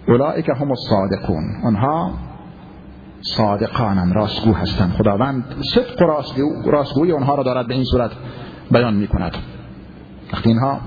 اولئک 0.08 0.48
هم 0.48 0.70
الصادقون. 0.70 1.44
اونها 1.64 2.10
صادقانن 3.20 4.14
راستگو 4.14 4.52
هستند. 4.52 4.92
خداوند 4.92 5.44
صدق 5.74 6.02
و 6.66 6.70
راستگوی 6.70 7.12
اونها 7.12 7.34
را 7.34 7.42
دارد 7.42 7.68
به 7.68 7.74
این 7.74 7.84
صورت 7.84 8.10
بیان 8.70 8.94
می‌کند. 8.94 9.36
وقتی 10.32 10.48
اینها 10.48 10.80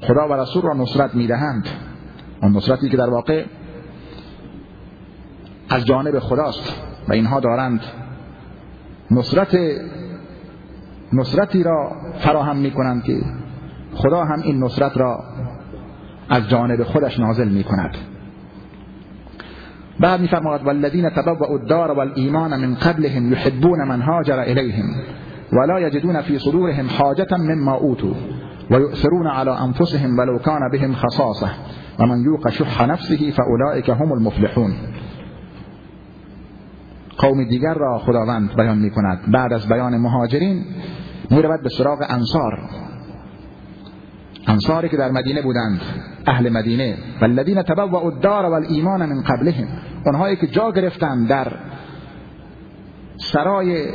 خدا 0.00 0.28
و 0.28 0.32
رسول 0.32 0.62
را 0.62 0.74
نصرت 0.74 1.14
می‌دهند 1.14 1.68
اون 2.42 2.56
نصرتی 2.56 2.88
که 2.88 2.96
در 2.96 3.10
واقع 3.10 3.44
از 5.68 5.84
جانب 5.84 6.18
خداست 6.18 6.72
و 7.08 7.12
اینها 7.12 7.40
دارند. 7.40 7.80
نصرت 9.10 9.56
نصرتی 11.12 11.62
را 11.62 11.92
فراهم 12.18 12.56
می‌کنند 12.56 13.04
که 13.04 13.20
خدا 13.94 14.24
هم 14.24 14.40
این 14.42 14.64
نصرت 14.64 14.96
را 14.96 15.24
از 16.28 16.48
جانب 16.48 16.82
خودش 16.82 17.20
نازل 17.20 17.48
می‌کند. 17.48 17.96
بعد 20.00 20.20
میفرماید 20.20 20.62
والذین 20.62 21.10
تبوأوا 21.10 21.54
الدار 21.54 21.90
والایمان 21.90 22.56
من 22.56 22.74
قبلهم 22.74 23.32
يحبون 23.32 23.88
من 23.88 24.02
هاجر 24.02 24.38
الیهم 24.38 24.94
ولا 25.52 25.80
يجدون 25.80 26.22
في 26.22 26.38
صدورهم 26.38 26.88
حاجة 26.88 27.36
مما 27.38 27.74
اوتوا. 27.74 28.14
ويؤثرون 28.70 29.26
على 29.26 29.50
انفسهم 29.50 30.18
ولو 30.18 30.38
كان 30.38 30.70
بهم 30.72 30.94
خصاصه 30.94 31.50
ومن 32.00 32.24
يوق 32.24 32.48
شح 32.48 32.82
نفسه 32.82 33.30
فاولئك 33.30 33.90
هم 33.90 34.12
المفلحون. 34.12 34.74
قوم 37.18 37.44
دیگر 37.44 37.74
را 37.74 37.98
خداوند 37.98 38.56
بیان 38.56 38.78
می 38.78 38.90
کند 38.90 39.32
بعد 39.32 39.52
از 39.52 39.68
بیان 39.68 39.96
مهاجرین 39.96 40.64
می 41.30 41.42
رود 41.42 41.62
به 41.62 41.68
سراغ 41.68 41.98
انصار. 42.08 42.58
انصاری 44.46 44.88
که 44.88 44.96
در 44.96 45.10
مدینه 45.10 45.42
بودند 45.42 45.80
اهل 46.26 46.48
مدینه. 46.48 46.96
والذین 47.20 47.62
تبوأوا 47.62 48.00
الدار 48.00 48.44
والایمان 48.44 49.06
من 49.06 49.22
قبلهم. 49.22 49.68
اونهایی 50.06 50.36
که 50.36 50.46
جا 50.46 50.72
گرفتند 50.72 51.28
در 51.28 51.52
سرای 53.16 53.88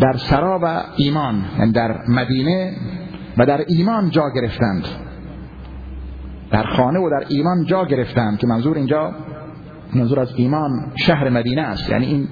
در 0.00 0.12
سرا 0.16 0.60
و 0.62 0.82
ایمان 0.96 1.44
یعنی 1.58 1.72
در 1.72 2.08
مدینه 2.08 2.76
و 3.38 3.46
در 3.46 3.64
ایمان 3.68 4.10
جا 4.10 4.30
گرفتند. 4.34 4.84
در 6.50 6.62
خانه 6.62 6.98
و 6.98 7.10
در 7.10 7.26
ایمان 7.28 7.64
جا 7.64 7.84
گرفتند 7.84 8.38
که 8.38 8.46
منظور 8.46 8.76
اینجا 8.76 9.12
منظور 9.94 10.20
از 10.20 10.32
ایمان 10.36 10.92
شهر 10.94 11.28
مدینه 11.28 11.62
است. 11.62 11.90
یعنی 11.90 12.06
این 12.06 12.28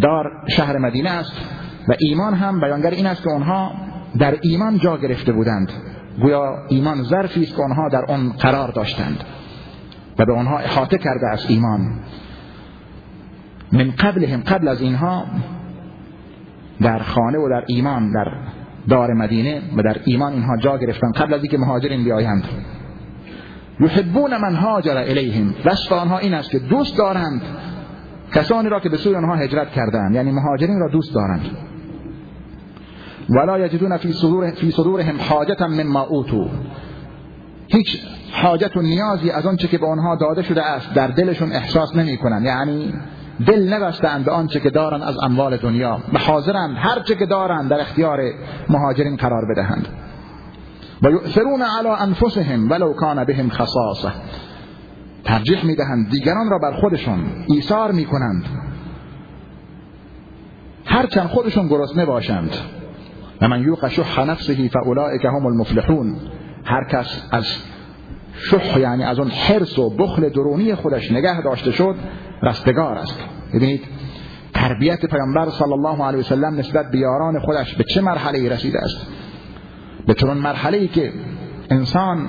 دار 0.00 0.32
شهر 0.48 0.78
مدینه 0.78 1.10
است 1.10 1.32
و 1.88 1.94
ایمان 1.98 2.34
هم 2.34 2.60
بیانگر 2.60 2.90
این 2.90 3.06
است 3.06 3.22
که 3.22 3.30
آنها 3.30 3.72
در 4.18 4.38
ایمان 4.42 4.78
جا 4.78 4.96
گرفته 4.96 5.32
بودند. 5.32 5.72
گویا 6.20 6.66
ایمان 6.68 7.02
ظرفی 7.02 7.42
است 7.42 7.56
که 7.56 7.62
آنها 7.62 7.88
در 7.88 8.04
آن 8.04 8.28
قرار 8.28 8.70
داشتند 8.70 9.24
و 10.18 10.24
به 10.24 10.34
آنها 10.34 10.58
احاطه 10.58 10.98
کرده 10.98 11.28
از 11.32 11.46
ایمان. 11.48 12.00
من 13.72 13.90
قبلهم 13.90 14.40
قبل 14.40 14.68
از 14.68 14.80
اینها 14.80 15.24
در 16.80 16.98
خانه 16.98 17.38
و 17.38 17.48
در 17.48 17.64
ایمان 17.66 18.12
در 18.12 18.32
دار 18.88 19.12
مدینه 19.12 19.62
و 19.76 19.82
در 19.82 19.96
ایمان 20.04 20.32
اینها 20.32 20.56
جا 20.56 20.78
گرفتن 20.78 21.12
قبل 21.12 21.34
از 21.34 21.42
اینکه 21.42 21.58
مهاجرین 21.58 22.04
بیایند. 22.04 22.44
یحبون 23.80 24.36
من 24.36 24.54
هاجر 24.54 24.96
الیهم. 24.96 25.54
وصف 25.64 25.92
آنها 25.92 26.18
این 26.18 26.34
است 26.34 26.50
که 26.50 26.58
دوست 26.58 26.98
دارند. 26.98 27.42
کسانی 28.34 28.68
را 28.68 28.80
که 28.80 28.88
به 28.88 28.96
سوی 28.96 29.14
آنها 29.14 29.34
هجرت 29.34 29.70
کردند. 29.70 30.14
یعنی 30.14 30.32
مهاجرین 30.32 30.80
را 30.80 30.88
دوست 30.88 31.14
دارند. 31.14 31.50
ولا 33.28 33.58
یجدون 33.58 33.96
فی 33.96 34.12
صدور 34.12 34.50
فی 34.50 34.70
صدورهم 34.70 35.16
حاجتا 35.18 35.68
مما 35.68 36.00
اوتو 36.00 36.48
هیچ 37.68 38.06
حاجت 38.32 38.76
و 38.76 38.82
نیازی 38.82 39.30
از 39.30 39.46
آنچه 39.46 39.68
که 39.68 39.78
به 39.78 39.86
آنها 39.86 40.16
داده 40.16 40.42
شده 40.42 40.62
است 40.62 40.94
در 40.94 41.08
دلشون 41.08 41.52
احساس 41.52 41.96
نمی 41.96 42.18
یعنی 42.44 42.94
دل 43.46 43.74
نبستند 43.74 44.24
به 44.24 44.32
آنچه 44.32 44.60
که 44.60 44.70
دارند 44.70 45.02
از 45.02 45.16
اموال 45.22 45.56
دنیا 45.56 45.98
و 46.12 46.18
حاضرند 46.18 46.76
هر 46.78 47.00
چه 47.00 47.14
که 47.14 47.26
دارند 47.26 47.70
در 47.70 47.80
اختیار 47.80 48.20
مهاجرین 48.68 49.16
قرار 49.16 49.44
بدهند. 49.50 49.88
و 51.02 51.10
یؤثرون 51.10 51.62
علی 51.62 51.88
انفسهم 51.88 52.70
ولو 52.70 52.92
کان 52.92 53.24
بهم 53.24 53.50
خصاصه. 53.50 54.12
ترجیح 55.24 55.66
می‌دهند 55.66 56.10
دیگران 56.10 56.50
را 56.50 56.58
بر 56.58 56.72
خودشون 56.72 57.24
ایثار 57.46 57.92
می‌کنند. 57.92 58.44
هرچند 60.84 61.26
خودشون 61.26 61.68
گرسنه 61.68 62.04
باشند. 62.04 62.50
و 63.40 63.48
من 63.48 63.62
یوق 63.62 63.88
شح 63.88 64.24
نفسه 64.24 64.68
فاولئک 64.68 65.24
هم 65.24 65.46
المفلحون. 65.46 66.16
هر 66.64 66.84
کس 66.84 67.22
از 67.32 67.44
شح 68.38 68.78
یعنی 68.78 69.04
از 69.04 69.18
اون 69.18 69.28
حرس 69.28 69.78
و 69.78 69.90
بخل 69.90 70.28
درونی 70.28 70.74
خودش 70.74 71.12
نگه 71.12 71.42
داشته 71.42 71.72
شد 71.72 71.94
رستگار 72.42 72.98
است. 72.98 73.18
ببینید 73.54 73.84
تربیت 74.54 75.06
پیامبر 75.06 75.50
صلی 75.50 75.72
الله 75.72 76.04
علیه 76.04 76.20
وسلم 76.20 76.54
نسبت 76.54 76.90
به 76.90 76.98
یاران 76.98 77.38
خودش 77.38 77.74
به 77.74 77.84
چه 77.84 78.00
مرحله 78.00 78.48
رسیده 78.48 78.78
است؟ 78.78 79.06
به 80.06 80.14
چون 80.14 80.36
مرحله 80.36 80.78
ای 80.78 80.88
که 80.88 81.12
انسان 81.70 82.28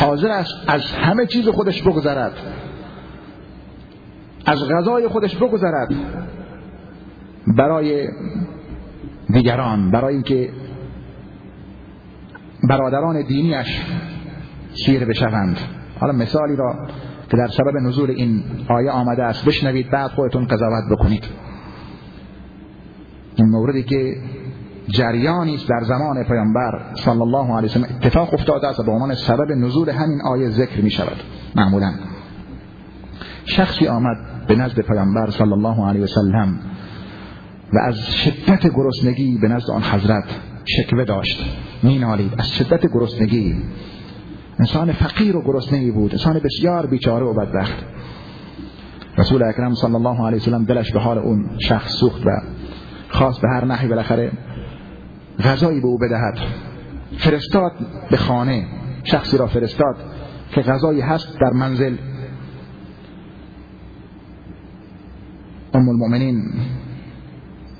حاضر 0.00 0.30
است 0.30 0.54
از 0.66 0.82
همه 0.82 1.26
چیز 1.26 1.48
خودش 1.48 1.82
بگذرد 1.82 2.32
از 4.46 4.68
غذای 4.68 5.08
خودش 5.08 5.36
بگذرد 5.36 5.88
برای 7.58 8.08
دیگران 9.32 9.90
برای 9.90 10.14
اینکه 10.14 10.50
برادران 12.68 13.22
دینیش 13.22 13.80
شیر 14.74 15.04
بشوند. 15.04 15.58
حالا 16.00 16.12
مثالی 16.12 16.56
را 16.56 16.74
که 17.30 17.36
در 17.36 17.48
سبب 17.48 17.76
نزول 17.82 18.10
این 18.10 18.44
آیه 18.68 18.90
آمده 18.90 19.22
است 19.22 19.44
بشنوید 19.44 19.90
بعد 19.90 20.10
خودتون 20.10 20.46
قضاوت 20.46 20.84
بکنید. 20.90 21.24
این 23.36 23.48
موردی 23.48 23.82
که 23.82 24.16
جریانی 24.88 25.56
در 25.68 25.84
زمان 25.84 26.24
پیامبر 26.24 26.80
صلی 26.94 27.20
الله 27.20 27.56
علیه 27.56 27.70
وسلم 27.70 27.84
اتفاق 27.84 28.34
افتاده 28.34 28.68
است 28.68 28.80
و 28.80 28.82
به 28.82 28.92
عنوان 28.92 29.14
سبب 29.14 29.50
نزول 29.50 29.90
همین 29.90 30.20
آیه 30.22 30.50
ذکر 30.50 30.80
می 30.80 30.90
شود 30.90 31.16
معمولا. 31.56 31.92
شخصی 33.44 33.86
آمد 33.86 34.16
به 34.48 34.54
نزد 34.54 34.80
پیامبر 34.80 35.30
صلی 35.30 35.52
الله 35.52 35.88
علیه 35.88 36.02
وسلم 36.02 36.58
و 37.72 37.78
از 37.78 38.14
شدت 38.14 38.74
گرسنگی 38.74 39.38
به 39.38 39.48
نزد 39.48 39.70
آن 39.70 39.82
حضرت 39.82 40.24
شکوه 40.64 41.04
داشت 41.04 41.44
مینالید. 41.82 42.34
از 42.38 42.48
شدت 42.48 42.92
گرسنگی 42.92 43.56
انسان 44.58 44.92
فقیر 44.92 45.36
و 45.36 45.42
گرسنه 45.42 45.92
بود. 45.92 46.12
انسان 46.12 46.38
بسیار 46.38 46.86
بیچاره 46.86 47.26
و 47.26 47.34
بدبخت. 47.34 47.84
رسول 49.18 49.42
اکرم 49.42 49.74
صلی 49.74 49.94
الله 49.94 50.26
علیه 50.26 50.36
وسلم 50.36 50.64
دلش 50.64 50.92
به 50.92 51.00
حال 51.00 51.18
اون 51.18 51.58
شخص 51.68 51.92
سوخت 51.92 52.26
و 52.26 52.30
خواست 53.08 53.40
به 53.40 53.48
هر 53.48 53.64
نحوی 53.64 53.88
بالاخره 53.88 54.32
غذایی 55.44 55.80
به 55.80 55.86
او 55.86 55.98
بدهد. 55.98 56.38
فرستاد 57.18 57.72
به 58.10 58.16
خانه. 58.16 58.66
شخصی 59.04 59.38
را 59.38 59.46
فرستاد 59.46 59.96
که 60.50 60.62
غذایی 60.62 61.00
هست 61.00 61.38
در 61.40 61.50
منزل. 61.50 61.96
ام 65.74 65.88
المؤمنین 65.88 66.42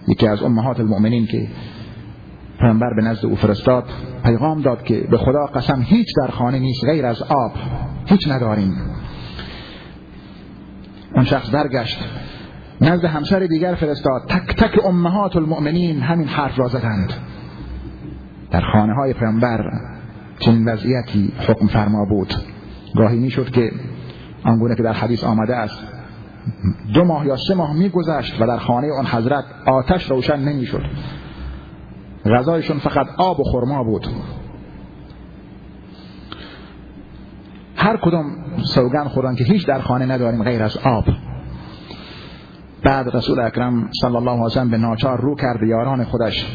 یکی 0.09 0.27
از 0.27 0.42
امهات 0.42 0.81
المؤمنین 0.81 1.27
که 1.27 1.48
پیامبر 2.64 2.94
به 2.94 3.03
نزد 3.03 3.27
او 3.27 3.37
فرستاد 3.37 3.85
پیغام 4.24 4.61
داد 4.61 4.83
که 4.83 5.07
به 5.11 5.18
خدا 5.18 5.46
قسم 5.46 5.83
هیچ 5.83 6.07
در 6.16 6.31
خانه 6.31 6.59
نیست 6.59 6.85
غیر 6.85 7.07
از 7.07 7.22
آب 7.22 7.53
هیچ 8.07 8.29
نداریم. 8.29 8.74
اون 11.14 11.24
شخص 11.24 11.55
برگشت 11.55 12.05
نزد 12.81 13.05
همسر 13.05 13.38
دیگر 13.38 13.74
فرستاد 13.74 14.22
تک 14.29 14.57
تک 14.57 14.87
امهات 14.87 15.37
المؤمنین 15.37 16.00
همین 16.00 16.29
حرف 16.29 16.59
را 16.59 16.68
زدند. 16.68 17.12
در 18.50 18.62
خانه 18.72 18.94
های 18.94 19.12
پیامبر 19.12 19.70
چنین 20.38 20.68
وضعیتی 20.68 21.33
حکم 21.48 21.66
فرما 21.66 22.05
بود. 22.05 22.35
گاهی 22.96 23.18
می 23.18 23.31
شد 23.31 23.50
که 23.50 23.70
آنگونه 24.44 24.77
که 24.77 24.83
در 24.83 24.92
حدیث 24.92 25.24
آمده 25.24 25.57
است 25.57 25.79
دو 26.94 27.05
ماه 27.05 27.27
یا 27.27 27.37
سه 27.37 27.55
ماه 27.55 27.74
میگذشت 27.74 28.40
و 28.40 28.46
در 28.46 28.59
خانه 28.59 28.88
آن 28.98 29.07
حضرت 29.07 29.44
آتش 29.66 30.11
روشن 30.11 30.40
نمی‌شد. 30.40 30.85
غذایشون 32.24 32.78
فقط 32.78 33.06
آب 33.18 33.40
و 33.40 33.44
خرما 33.44 33.84
بود. 33.84 34.06
هر 37.76 37.96
کدام 37.96 38.24
سوگن 38.62 39.04
خوردن 39.04 39.34
که 39.34 39.44
هیچ 39.44 39.66
در 39.66 39.80
خانه 39.80 40.06
نداریم 40.06 40.42
غیر 40.42 40.62
از 40.62 40.76
آب. 40.76 41.04
بعد 42.84 43.16
رسول 43.16 43.40
اکرم 43.40 43.90
صلی 44.00 44.16
الله 44.16 44.30
علیه 44.30 44.44
وسلم 44.44 44.70
به 44.70 44.76
ناچار 44.76 45.20
رو 45.20 45.34
کرد 45.34 45.62
یاران 45.62 46.04
خودش 46.04 46.46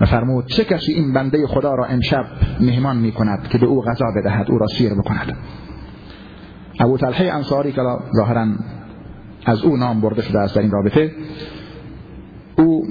و 0.00 0.06
فرمود 0.06 0.46
چه 0.46 0.64
کسی 0.64 0.92
این 0.92 1.12
بنده 1.12 1.46
خدا 1.46 1.74
را 1.74 1.84
امشب 1.84 2.24
مهمان 2.60 2.96
می 2.96 3.12
کند 3.12 3.48
که 3.48 3.58
به 3.58 3.66
او 3.66 3.82
غذا 3.82 4.04
بدهد 4.16 4.50
او 4.50 4.58
را 4.58 4.66
سیر 4.66 4.94
بکند؟ 4.94 5.36
ابو 6.80 6.98
طلحه 6.98 7.32
انصاری 7.32 7.72
که 7.72 7.82
ظاهرا 8.16 8.46
از 9.46 9.62
او 9.62 9.76
نام 9.76 10.00
برده 10.00 10.22
شده 10.22 10.38
است 10.38 10.54
در 10.54 10.62
این 10.62 10.70
رابطه 10.70 11.12
او 12.58 12.82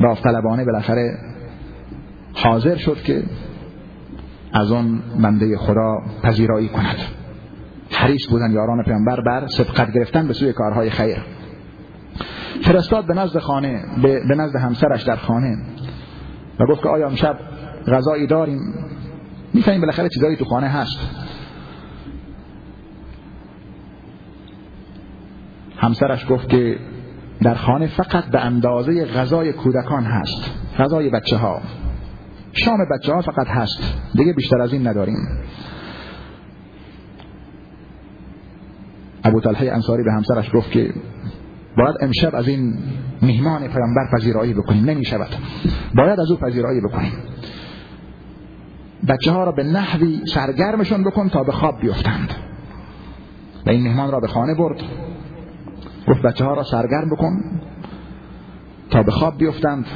داوطلبانه 0.00 0.64
بالاخره 0.64 1.18
حاضر 2.34 2.76
شد 2.76 3.02
که 3.02 3.22
از 4.52 4.72
آن 4.72 5.02
بنده 5.22 5.58
خدا 5.58 5.98
پذیرایی 6.22 6.68
کند. 6.68 6.96
حریص 7.90 8.26
بودن 8.30 8.52
یاران 8.52 8.82
پیامبر 8.82 9.20
بر 9.20 9.46
سبقت 9.46 9.92
گرفتن 9.92 10.26
به 10.26 10.34
سوی 10.34 10.52
کارهای 10.52 10.90
خیر. 10.90 11.18
فرستاد 12.62 13.06
به 13.06 13.14
نزد 13.14 13.38
خانه 13.38 13.84
به 14.02 14.34
نزد 14.36 14.56
همسرش 14.56 15.02
در 15.02 15.16
خانه 15.16 15.56
و 16.60 16.66
گفت 16.66 16.82
که 16.82 16.88
آیا 16.88 17.06
امشب 17.06 17.38
غذایی 17.86 18.26
داریم؟ 18.26 18.60
می‌فهمیم 19.54 19.80
بالاخره 19.80 20.08
چیزایی 20.08 20.36
تو 20.36 20.44
خانه 20.44 20.68
هست. 20.68 20.98
همسرش 25.76 26.26
گفت 26.30 26.48
که 26.48 26.78
در 27.42 27.54
خانه 27.54 27.86
فقط 27.86 28.24
به 28.24 28.40
اندازه 28.40 29.04
غذای 29.04 29.52
کودکان 29.52 30.04
هست. 30.04 30.50
غذای 30.78 31.10
بچه 31.10 31.36
ها 31.36 31.60
شام 32.52 32.78
بچه 32.94 33.12
ها 33.14 33.20
فقط 33.20 33.46
هست. 33.48 33.78
دیگه 34.14 34.32
بیشتر 34.32 34.60
از 34.60 34.72
این 34.72 34.86
نداریم. 34.86 35.16
ابو 39.24 39.40
طلحه 39.40 39.72
انصاری 39.72 40.02
به 40.02 40.12
همسرش 40.12 40.50
گفت 40.54 40.70
که 40.70 40.94
باید 41.76 41.94
امشب 42.00 42.34
از 42.34 42.48
این 42.48 42.78
میهمان 43.22 43.68
پیامبر 43.68 44.10
پذیرایی 44.12 44.54
بکنیم. 44.54 44.84
نمی 44.84 45.04
شود 45.04 45.28
باید 45.94 46.20
از 46.20 46.30
او 46.30 46.36
پذیرایی 46.36 46.80
بکنیم. 46.80 47.12
بچه 49.08 49.32
ها 49.32 49.44
را 49.44 49.52
به 49.52 49.62
نحوی 49.62 50.20
سرگرمشون 50.26 51.04
بکن 51.04 51.28
تا 51.28 51.42
به 51.42 51.52
خواب 51.52 51.80
بیفتند. 51.80 52.34
و 53.66 53.70
این 53.70 53.82
مهمان 53.82 54.10
را 54.10 54.20
به 54.20 54.28
خانه 54.28 54.54
برد. 54.54 54.82
گفت 56.08 56.22
بچه 56.22 56.44
ها 56.44 56.54
را 56.54 56.62
سرگرم 56.62 57.10
بکن 57.10 57.60
تا 58.90 59.02
به 59.02 59.12
خواب 59.12 59.38
بیفتند. 59.38 59.86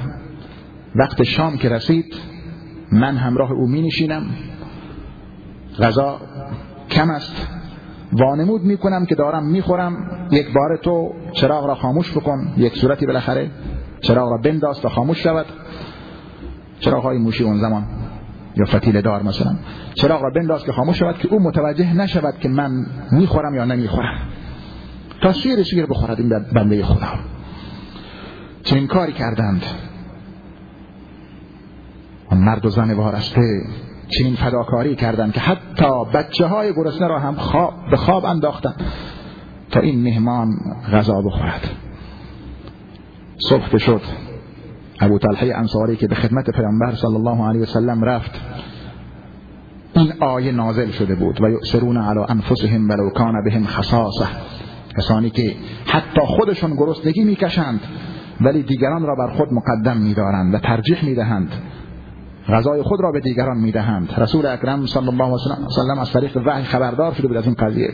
وقت 0.95 1.23
شام 1.23 1.57
که 1.57 1.69
رسید 1.69 2.15
من 2.93 3.17
همراه 3.17 3.53
او 3.53 3.69
می 3.69 3.83
نشینم 3.83 4.27
غذا 5.79 6.21
کم 6.91 7.11
است. 7.11 7.49
وانمود 8.13 8.63
می 8.63 8.77
کنم 8.77 9.07
که 9.07 9.15
دارم 9.15 9.47
می 9.47 9.63
خورم 9.63 9.97
یک 10.31 10.53
بار 10.53 10.77
تو 10.77 11.13
چراغ 11.33 11.67
را 11.67 11.75
خاموش 11.75 12.13
بکن. 12.13 12.53
یک 12.57 12.77
صورتی 12.77 13.07
بالاخره 13.07 13.51
چراغ 14.01 14.31
را 14.31 14.39
بنداز 14.45 14.81
تا 14.81 14.89
خاموش 14.89 15.23
شود. 15.23 15.47
چراغ 16.81 17.03
های 17.03 17.19
موشی 17.19 17.45
اون 17.45 17.59
زمان 17.59 17.85
یا 18.57 18.65
فتیل 18.65 19.01
دار 19.01 19.23
مثلا. 19.23 19.57
چراغ 19.95 20.23
را 20.23 20.31
بنداز 20.31 20.65
که 20.65 20.73
خاموش 20.73 20.99
شود 20.99 21.19
که 21.19 21.29
او 21.29 21.43
متوجه 21.43 21.97
نشود 21.97 22.39
که 22.39 22.49
من 22.49 22.71
می‌خورم 23.13 23.55
یا 23.55 23.65
نمی‌خورم. 23.65 24.30
تا 25.21 25.33
شیر 25.33 25.63
شیر 25.63 25.87
بخورد 25.87 26.21
این 26.21 26.29
بنده 26.29 26.85
خدا. 26.85 27.19
چنین 28.65 28.87
کاری 28.87 29.13
کردند؟ 29.13 29.63
مرد 32.33 32.67
و 32.67 32.71
زن 32.71 32.95
وارسته 32.95 33.61
چنین 34.09 34.35
فداکاری 34.37 34.97
کردند 34.97 35.33
که 35.33 35.41
حتی 35.41 36.05
بچه 36.15 36.47
های 36.47 36.73
گرسنه 36.75 37.09
را 37.09 37.19
هم 37.19 37.35
خواب 37.35 37.75
به 37.91 37.97
خواب 37.97 38.25
انداختند 38.25 38.85
تا 39.71 39.81
این 39.81 40.03
مهمان 40.03 40.49
غذا 40.93 41.23
بخورد. 41.23 41.69
صبح 43.49 43.79
شد. 43.79 44.03
ابو 45.01 45.19
طلحه 45.19 45.53
انصاری 45.57 45.97
که 45.97 46.09
به 46.09 46.15
خدمت 46.15 46.51
پیامبر 46.51 46.95
صلی 46.95 47.15
الله 47.15 47.49
علیه 47.49 47.61
وسلم 47.61 48.05
رفت 48.05 48.41
این 49.95 50.13
آیه 50.21 50.53
نازل 50.53 50.91
شده 50.91 51.15
بود. 51.15 51.43
و 51.43 51.51
یؤثرون 51.51 51.97
علی 51.97 52.21
انفسهم 52.29 52.89
ولو 52.89 53.11
کان 53.11 53.45
بهم 53.45 53.67
خصاصه. 53.67 54.27
کسانی 54.97 55.31
که 55.31 55.55
حتی 55.87 56.21
خودشون 56.27 56.77
گرسنگی 56.77 57.25
می‌کشند 57.25 57.81
ولی 58.41 58.63
دیگران 58.63 59.03
را 59.03 59.15
بر 59.15 59.35
خود 59.37 59.49
مقدم 59.53 59.97
میدارند 59.97 60.55
و 60.55 60.59
ترجیح 60.59 61.05
می‌دهند. 61.05 61.53
غذای 62.49 62.83
خود 62.83 63.01
را 63.01 63.13
به 63.13 63.21
دیگران 63.21 63.57
می‌دهند. 63.57 64.15
رسول 64.17 64.47
اکرم 64.47 64.87
صلی 64.87 65.09
الله 65.09 65.25
علیه 65.25 65.67
و 65.67 65.71
سلم 65.71 65.99
از 65.99 66.13
طریق 66.13 66.43
وحی 66.47 66.65
خبردار 66.65 67.15
شده 67.15 67.29
بود 67.29 67.37
از 67.37 67.45
این 67.47 67.55
قضیه. 67.55 67.91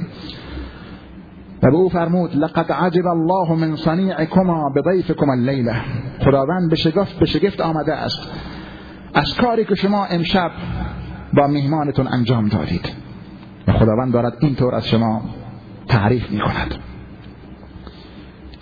و 1.63 1.71
به 1.71 1.77
او 1.77 1.89
فرمود 1.89 2.37
لقد 2.37 2.73
عجب 2.73 3.07
الله 3.07 3.53
من 3.53 3.77
صنیعکما 3.77 4.73
بضیفکما 4.87 5.33
اللیله 5.33 5.77
خداوند 6.25 6.71
به 6.71 6.77
شگفت 6.77 7.19
به 7.19 7.27
شگفت 7.27 7.61
آمده 7.61 7.95
است. 7.95 8.21
از 9.15 9.35
کاری 9.35 9.65
که 9.65 9.75
شما 9.75 10.05
امشب 10.05 10.51
با 11.35 11.47
مهمانتون 11.47 12.07
انجام 12.07 12.49
دادید. 12.49 12.93
خداوند 13.79 14.13
دارد 14.13 14.33
اینطور 14.41 14.75
از 14.75 14.87
شما 14.87 15.23
تعریف 15.88 16.31
می 16.31 16.40
کند 16.40 16.75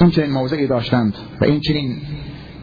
این 0.01 0.11
چنین 0.11 0.31
موضعی 0.31 0.67
داشتند 0.67 1.15
و 1.41 1.45
این 1.45 1.61
چنین 1.61 1.97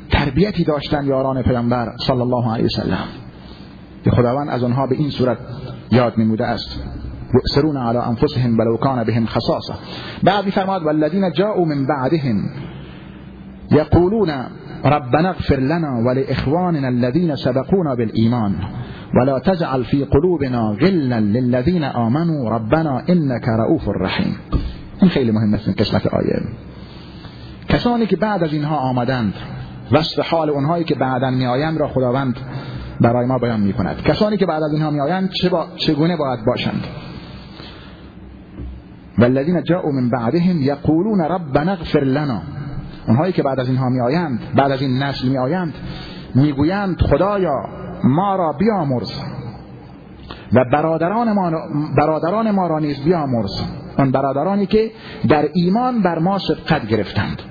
تربیتی 0.09 0.63
داشتند 0.63 1.07
یاران 1.07 1.41
پیامبر 1.41 1.95
صلی 2.07 2.21
الله 2.21 2.53
علیه 2.53 2.65
وسلم 2.65 3.07
که 4.03 4.11
خداوند 4.11 4.49
از 4.49 4.63
آنها 4.63 4.87
به 4.87 4.95
این 4.95 5.09
صورت 5.09 5.37
یاد 5.91 6.13
نموده 6.17 6.45
است. 6.45 6.79
یؤثرون 7.33 7.77
على 7.77 7.97
انفسهم 7.97 8.57
ولو 8.57 8.77
كان 8.77 9.03
بهم 9.03 9.25
خصاصه. 9.25 9.73
بعد 10.23 10.49
فرماد 10.49 10.83
والذین 10.83 11.31
جاءوا 11.31 11.65
من 11.65 11.87
بعدهم 11.87 12.49
يقولون 13.71 14.29
ربنا 14.85 15.29
اغفر 15.29 15.59
لنا 15.59 15.99
ولإخواننا 16.05 16.87
الذين 16.87 17.35
سبقونا 17.35 17.95
بالإيمان 17.95 18.55
ولا 19.21 19.39
تجعل 19.39 19.83
في 19.83 20.03
قلوبنا 20.03 20.77
غلا 20.81 21.19
للذين 21.19 21.83
آمنوا 21.83 22.49
ربنا 22.49 23.03
إنك 23.09 23.47
رؤوف 23.47 23.89
رحیم 23.89 24.35
این 25.01 25.09
خیلی 25.09 25.31
مهم 25.31 25.53
است 25.53 25.81
قسمت 25.81 26.07
آیه. 26.07 26.41
کسانی 27.69 28.05
که 28.05 28.15
بعد 28.15 28.43
از 28.43 28.53
اینها 28.53 28.75
آمدند 28.75 29.33
وصف 29.91 30.19
حال 30.19 30.49
اونهایی 30.49 30.83
که 30.83 30.95
بعدا 30.95 31.29
میآیند 31.29 31.77
را 31.77 31.87
خداوند 31.87 32.35
برای 33.01 33.25
ما 33.25 33.37
بیان 33.37 33.59
می 33.59 33.73
کند 33.73 34.01
کسانی 34.03 34.37
که 34.37 34.45
بعد 34.45 34.63
از 34.63 34.73
اینها 34.73 34.91
میآیند 34.91 35.29
چه 35.29 35.49
با... 35.49 35.67
چگونه 35.75 36.17
باید 36.17 36.39
باشند؟ 36.45 36.83
والذین 39.17 39.63
جاءوا 39.63 39.91
من 39.91 40.09
بعدهم 40.09 40.61
یقولون 40.61 41.21
ربنا 41.21 41.71
اغفر 41.71 42.03
لنا. 42.03 42.41
اونهایی 43.07 43.33
که 43.33 43.43
بعد 43.43 43.59
از 43.59 43.67
اینها 43.67 43.89
میآیند 43.89 44.39
بعد 44.55 44.71
از 44.71 44.81
این 44.81 45.03
نسل 45.03 45.27
میآیند 45.27 45.73
می‌گویند 46.35 47.01
خدایا 47.01 47.55
ما 48.03 48.35
را 48.35 48.53
بیامرز 48.59 49.11
و 50.53 50.65
برادران 50.71 51.33
ما, 51.33 51.51
برادران 51.97 52.51
ما 52.51 52.67
را 52.67 52.79
نیز 52.79 53.03
بیامرز. 53.03 53.61
اون 53.97 54.11
برادرانی 54.11 54.65
که 54.65 54.91
در 55.29 55.49
ایمان 55.53 56.01
بر 56.01 56.19
ما 56.19 56.37
سبقت 56.37 56.87
گرفتند. 56.87 57.41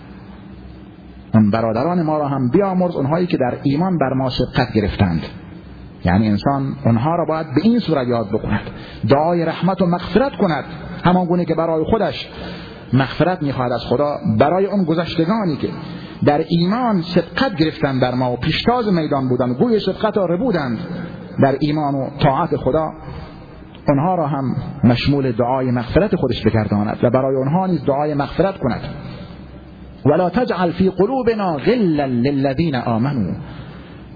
اون 1.34 1.50
برادران 1.50 2.02
ما 2.02 2.18
را 2.18 2.28
هم 2.28 2.50
بیامرز 2.50 2.96
اونهایی 2.96 3.26
که 3.26 3.36
در 3.36 3.58
ایمان 3.62 3.98
بر 3.98 4.12
ما 4.12 4.30
سبقت 4.30 4.72
گرفتند. 4.72 5.22
یعنی 6.04 6.28
انسان 6.28 6.76
اونها 6.84 7.16
را 7.16 7.24
باید 7.24 7.46
به 7.54 7.60
این 7.64 7.78
صورت 7.78 8.08
یاد 8.08 8.28
بکند. 8.28 8.70
دعای 9.08 9.44
رحمت 9.44 9.82
و 9.82 9.86
مغفرت 9.86 10.36
کند. 10.36 10.64
همان 11.04 11.26
گونه 11.26 11.44
که 11.44 11.54
برای 11.54 11.84
خودش 11.84 12.28
مغفرت 12.92 13.42
می‌خواهد 13.42 13.72
از 13.72 13.84
خدا 13.84 14.16
برای 14.38 14.66
اون 14.66 14.84
گذشتگانی 14.84 15.56
که 15.56 15.68
در 16.24 16.44
ایمان 16.48 17.02
سبقت 17.02 17.56
گرفتن 17.56 18.00
بر 18.00 18.14
ما 18.14 18.32
و 18.32 18.36
پیشتاز 18.36 18.92
میدان 18.92 19.28
بودند 19.28 19.56
گوی 19.56 19.78
سبقت 19.78 20.18
را 20.18 20.36
بودند. 20.36 20.78
در 21.42 21.56
ایمان 21.60 21.94
و 21.94 22.10
طاعت 22.18 22.56
خدا 22.56 22.90
اونها 23.88 24.14
را 24.14 24.26
هم 24.26 24.56
مشمول 24.84 25.32
دعای 25.32 25.70
مغفرت 25.70 26.16
خودش 26.16 26.42
بگرداند 26.42 26.98
و 27.02 27.10
برای 27.10 27.36
اونها 27.36 27.66
نیز 27.66 27.84
دعای 27.84 28.14
مغفرت 28.14 28.58
کند. 28.58 28.80
ولا 30.06 30.30
تجعل 30.30 30.70
فی 30.70 30.90
قلوبنا 30.90 31.56
غلا 31.56 32.04
للذین 32.04 32.76
آمنوا. 32.76 33.32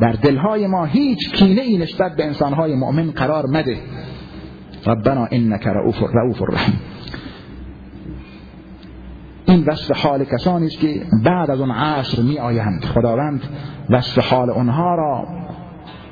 در 0.01 0.13
دلهای 0.13 0.67
ما 0.67 0.85
هیچ 0.85 1.33
کینه 1.33 1.63
ای 1.63 1.79
نسبت 1.79 2.17
به 2.17 2.25
انسانهای 2.25 2.75
مؤمن 2.75 3.11
قرار 3.11 3.47
مده. 3.47 3.79
ربنا 4.87 5.29
رؤوف 5.65 6.03
رؤوف 6.15 6.43
رحیم 6.53 6.81
این 9.55 9.65
وصف 9.65 9.97
حال 9.97 10.25
کسانی 10.25 10.67
است 10.67 10.79
که 10.79 11.03
بعد 11.25 11.51
از 11.51 11.61
اون 11.61 11.71
عصر 11.71 12.23
می 12.23 12.39
آیند 12.39 12.85
خداوند 12.85 13.43
وصف 13.91 14.19
حال 14.19 14.51
اونها 14.51 14.95
را 14.95 15.27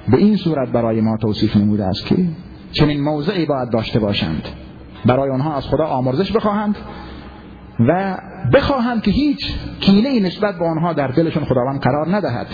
به 0.09 0.17
این 0.17 0.37
صورت 0.37 0.69
برای 0.69 1.01
ما 1.01 1.17
توصیف 1.17 1.57
نموده 1.57 1.85
است 1.85 2.07
که 2.07 2.17
چنین 2.73 3.01
موضعی 3.05 3.47
باید 3.47 3.71
داشته 3.71 3.99
باشند. 3.99 4.49
برای 5.07 5.31
آنها 5.31 5.57
از 5.57 5.67
خدا 5.67 5.85
آمرزش 5.85 6.33
بخواهند 6.33 6.77
و 7.89 8.19
بخواهند 8.55 9.03
که 9.03 9.11
هیچ 9.11 9.55
کینه 9.81 10.21
نسبت 10.21 10.59
به 10.59 10.65
آنها 10.65 10.93
در 10.93 11.09
دلشون 11.09 11.45
خداوند 11.45 11.81
قرار 11.81 12.17
ندهد. 12.17 12.47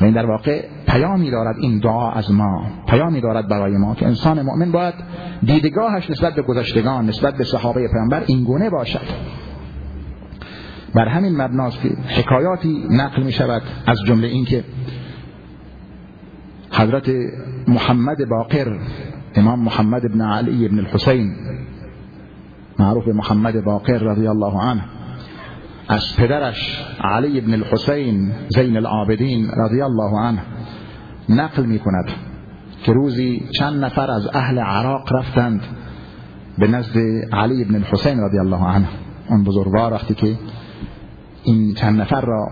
این 0.00 0.12
در 0.12 0.26
واقع 0.26 0.64
پیامی 0.90 1.30
دارد 1.30 1.56
این 1.58 1.78
دعا 1.78 2.10
از 2.10 2.32
ما 2.32 2.66
پیامی 2.88 3.20
دارد 3.20 3.48
برای 3.48 3.76
ما 3.76 3.94
که 3.94 4.06
انسان 4.06 4.42
مؤمن 4.42 4.72
باید 4.72 4.94
دیدگاهش 5.42 6.10
نسبت 6.10 6.34
به 6.34 6.42
گذشتگان 6.42 7.06
نسبت 7.06 7.34
به 7.34 7.44
صحابه 7.44 7.88
پیامبر 7.88 8.22
این 8.26 8.44
گونه 8.44 8.70
باشد. 8.70 9.06
بر 10.94 11.08
همین 11.08 11.36
مبناست 11.36 11.82
که 11.82 11.88
حکایاتی 11.88 12.86
نقل 12.90 13.22
می 13.22 13.32
شود 13.32 13.62
از 13.86 13.98
جمله 14.06 14.28
این 14.28 14.44
که 14.44 14.64
حضرت 16.72 17.10
محمد 17.68 18.28
باقر 18.28 18.78
امام 19.34 19.60
محمد 19.60 20.04
ابن 20.04 20.20
علی 20.20 20.66
ابن 20.66 20.78
الحسین 20.78 21.36
معروف 22.78 23.08
محمد 23.08 23.64
باقر 23.64 23.98
رضی 23.98 24.26
الله 24.26 24.60
عنه 24.62 24.84
از 25.88 26.16
پدرش 26.16 26.84
علی 27.00 27.38
ابن 27.38 27.54
الحسین 27.54 28.32
زین 28.48 28.76
العابدین 28.76 29.50
رضی 29.50 29.82
الله 29.82 30.18
عنه 30.18 30.42
نقل 31.30 31.66
می 31.66 31.78
کند 31.78 32.10
که 32.82 32.92
روزی 32.92 33.48
چند 33.58 33.84
نفر 33.84 34.10
از 34.10 34.28
اهل 34.34 34.58
عراق 34.58 35.12
رفتند 35.12 35.62
به 36.58 36.66
نزد 36.66 36.98
علی 37.32 37.62
ابن 37.62 37.74
الحسین 37.74 38.20
رضی 38.20 38.38
الله 38.38 38.64
عنه. 38.64 38.88
اون 39.28 39.44
بزرگوار 39.44 39.92
وقتی 39.92 40.14
که 40.14 40.36
این 41.44 41.74
چند 41.74 42.00
نفر 42.00 42.20
را 42.20 42.48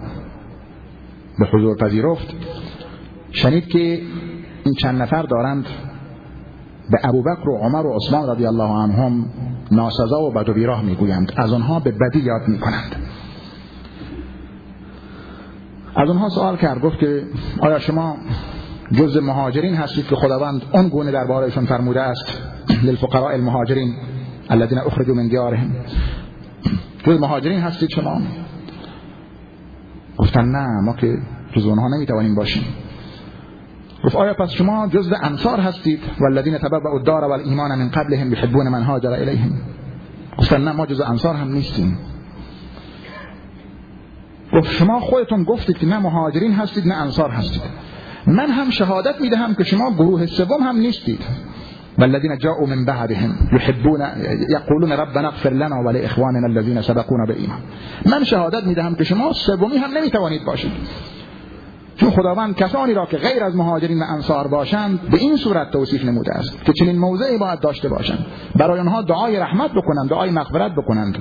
به 1.38 1.46
حضور 1.46 1.76
پذیرفت 1.76 2.34
شنید 3.30 3.66
که 3.68 4.02
این 4.64 4.74
چند 4.74 5.02
نفر 5.02 5.22
دارند 5.22 5.66
به 6.90 6.98
ابوبکر 7.04 7.48
و 7.48 7.56
عمر 7.56 7.86
و 7.86 7.96
عثمان 7.96 8.30
رضی 8.30 8.46
الله 8.46 8.68
عنهم 8.68 9.26
ناسزا 9.70 10.20
و 10.20 10.30
بد 10.30 10.48
و 10.48 10.52
بیراه 10.52 10.82
می‌گویند. 10.82 11.32
از 11.36 11.52
آنها 11.52 11.80
به 11.80 11.90
بدی 11.90 12.18
یاد 12.18 12.48
می‌کنند. 12.48 12.96
از 15.96 16.08
اونها 16.08 16.28
سوال 16.28 16.56
کرد 16.56 16.80
گفت 16.80 16.98
که 16.98 17.22
آیا 17.60 17.78
شما 17.78 18.16
جز 18.92 19.16
مهاجرین 19.16 19.74
هستید 19.74 20.06
که 20.06 20.16
خداوند 20.16 20.62
اون 20.72 20.88
گونه 20.88 21.10
دربارهشون 21.10 21.64
فرموده 21.66 22.00
است 22.00 22.42
للفقراء 22.82 23.32
المهاجرین 23.32 23.94
الذين 24.50 24.78
اخرجوا 24.78 25.14
من 25.14 25.28
دیارهم. 25.28 25.70
جز 27.06 27.20
مهاجرین 27.20 27.60
هستید 27.60 27.90
شما؟ 27.90 28.20
گفتن 30.16 30.44
نه 30.44 30.66
ما 30.84 30.92
که 30.92 31.18
جز 31.52 31.66
اونها 31.66 31.88
نمی‌توانیم 31.96 32.34
باشیم. 32.34 32.64
گفت 34.04 34.16
آیا 34.16 34.34
پس 34.34 34.50
شما 34.50 34.88
جز 34.88 35.12
انصار 35.22 35.60
هستید؟ 35.60 36.00
والذین 36.20 36.58
تبوأوا 36.58 36.98
الدار 36.98 37.24
والایمان 37.24 37.78
من 37.78 37.88
قبلهم 37.88 38.32
يحبون 38.32 38.68
من 38.68 38.82
هاجر 38.82 39.10
الیهم. 39.10 39.52
گفتن 40.38 40.64
نه 40.64 40.72
ما 40.72 40.86
جز 40.86 41.00
انصار 41.00 41.34
هم 41.34 41.52
نیستیم. 41.52 41.98
گفت 44.52 44.70
شما 44.70 45.00
خودتون 45.00 45.44
گفتید 45.44 45.78
که 45.78 45.86
نه 45.86 45.98
مهاجرین 45.98 46.52
هستید 46.52 46.86
نه 46.86 46.94
انصار 46.94 47.30
هستید. 47.30 47.62
من 48.28 48.50
هم 48.50 48.70
شهادت 48.70 49.20
می‌دهم 49.20 49.54
که 49.54 49.64
شما 49.64 49.90
گروه 49.90 50.26
سوم 50.26 50.62
هم 50.62 50.76
نیستید. 50.76 51.20
والذین 51.98 52.38
جاءوا 52.38 52.66
من 52.66 52.84
بعدهم 52.84 53.48
يحبون 53.52 54.00
يقولون 54.50 54.92
ربنا 54.92 55.28
اغفر 55.28 55.50
لنا 55.50 55.76
ولاخواننا 55.76 56.46
الذين 56.46 56.82
سبقونا 56.82 57.26
بالایمان. 57.26 57.58
من 58.06 58.24
شهادت 58.24 58.64
می‌دهم 58.64 58.94
که 58.94 59.04
شما 59.04 59.32
سومی 59.32 59.76
هم 59.76 59.98
نمی‌توانید 59.98 60.44
باشید. 60.44 60.72
چون 61.96 62.10
خداوند 62.10 62.56
کسانی 62.56 62.94
را 62.94 63.06
که 63.06 63.16
غیر 63.16 63.44
از 63.44 63.56
مهاجرین 63.56 64.02
و 64.02 64.04
انصار 64.08 64.48
باشند 64.48 65.00
به 65.00 65.18
این 65.18 65.36
صورت 65.36 65.70
توصیف 65.70 66.04
نموده 66.04 66.32
است 66.32 66.64
که 66.64 66.72
چنین 66.72 66.98
موضعی 66.98 67.38
باید 67.38 67.60
داشته 67.60 67.88
باشند. 67.88 68.26
برای 68.56 68.80
آنها 68.80 69.02
دعای 69.02 69.38
رحمت 69.38 69.70
بکنند 69.70 70.08
دعای 70.10 70.30
مغفرت 70.30 70.72
بکنند. 70.72 71.18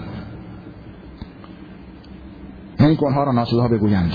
نه 2.79 2.87
اینکه 2.87 3.05
آنها 3.05 3.23
را 3.23 3.31
ناسزا 3.31 3.67
بگویند. 3.67 4.13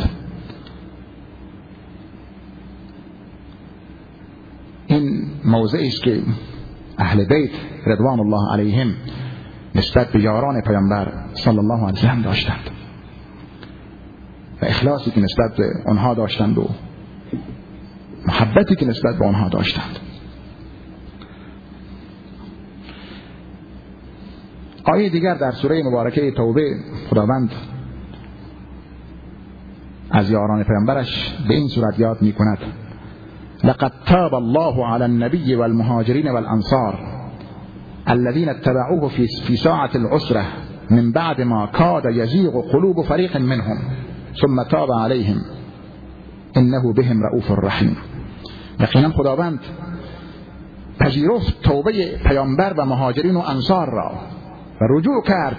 است 5.54 6.02
که 6.02 6.22
اهل 6.98 7.24
بیت 7.24 7.50
رضوان 7.86 8.20
الله 8.20 8.52
علیهم 8.52 8.94
نسبت 9.74 10.12
به 10.12 10.20
یاران 10.22 10.60
پیامبر 10.60 11.12
صلی 11.32 11.58
الله 11.58 11.86
علیه 11.86 11.98
وسلم 11.98 12.22
داشتند. 12.22 12.70
و 14.62 14.64
اخلاصی 14.64 15.10
که 15.10 15.20
نسبت 15.20 15.56
به 15.56 15.64
آنها 15.86 16.14
داشتند 16.14 16.58
و 16.58 16.68
محبتی 18.26 18.76
که 18.76 18.86
نسبت 18.86 19.18
به 19.18 19.26
آنها 19.26 19.48
داشتند. 19.48 19.98
آیه 24.84 25.08
دیگر 25.08 25.34
در 25.34 25.50
سوره 25.50 25.82
مبارکه 25.82 26.30
توبه 26.30 26.74
خداوند 27.10 27.50
از 30.10 30.30
یاران 30.30 30.64
پیامبرش 30.64 31.34
به 31.48 31.54
این 31.54 31.68
صورت 31.68 31.98
یاد 31.98 32.22
می 32.22 32.32
کند 32.32 32.58
لقد 33.64 33.90
تاب 34.06 34.34
الله 34.34 34.86
على 34.86 35.04
النبي 35.04 35.56
والمهاجرين 35.56 36.28
والأنصار 36.28 37.22
الذين 38.08 38.48
اتبعوه 38.48 39.08
في 39.46 39.56
ساعة 39.56 39.90
العسرة 39.94 40.44
من 40.90 41.12
بعد 41.12 41.40
ما 41.40 41.66
كاد 41.66 42.02
يزيغ 42.04 42.60
قلوب 42.72 43.00
فريق 43.00 43.36
منهم 43.36 43.78
ثم 44.42 44.62
تاب 44.70 44.92
عليهم. 44.92 45.36
إنه 46.56 46.92
بهم 46.92 47.22
رؤوف 47.22 47.50
رحیم 47.50 47.96
یقینا 48.80 49.10
خداوند 49.10 49.60
پذیرفت 50.98 51.62
توبه 51.62 52.18
پیامبر 52.24 52.74
و 52.78 52.84
مهاجرین 52.84 53.36
و 53.36 53.40
انصار 53.40 53.90
را. 53.90 54.12
و 54.80 54.84
رجوع 54.90 55.22
کرد 55.22 55.56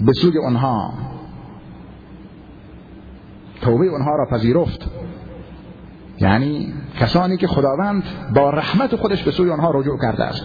به 0.00 0.12
سوی 0.12 0.38
آنها. 0.46 0.92
توبه 3.60 3.90
آنها 3.90 4.16
را 4.16 4.26
پذیرفت. 4.30 4.90
یعنی 6.18 6.74
کسانی 7.00 7.36
که 7.36 7.46
خداوند 7.46 8.02
با 8.34 8.50
رحمت 8.50 8.96
خودش 8.96 9.22
به 9.22 9.30
سوی 9.30 9.50
آنها 9.50 9.70
رجوع 9.70 9.98
کرده 10.02 10.24
است. 10.24 10.42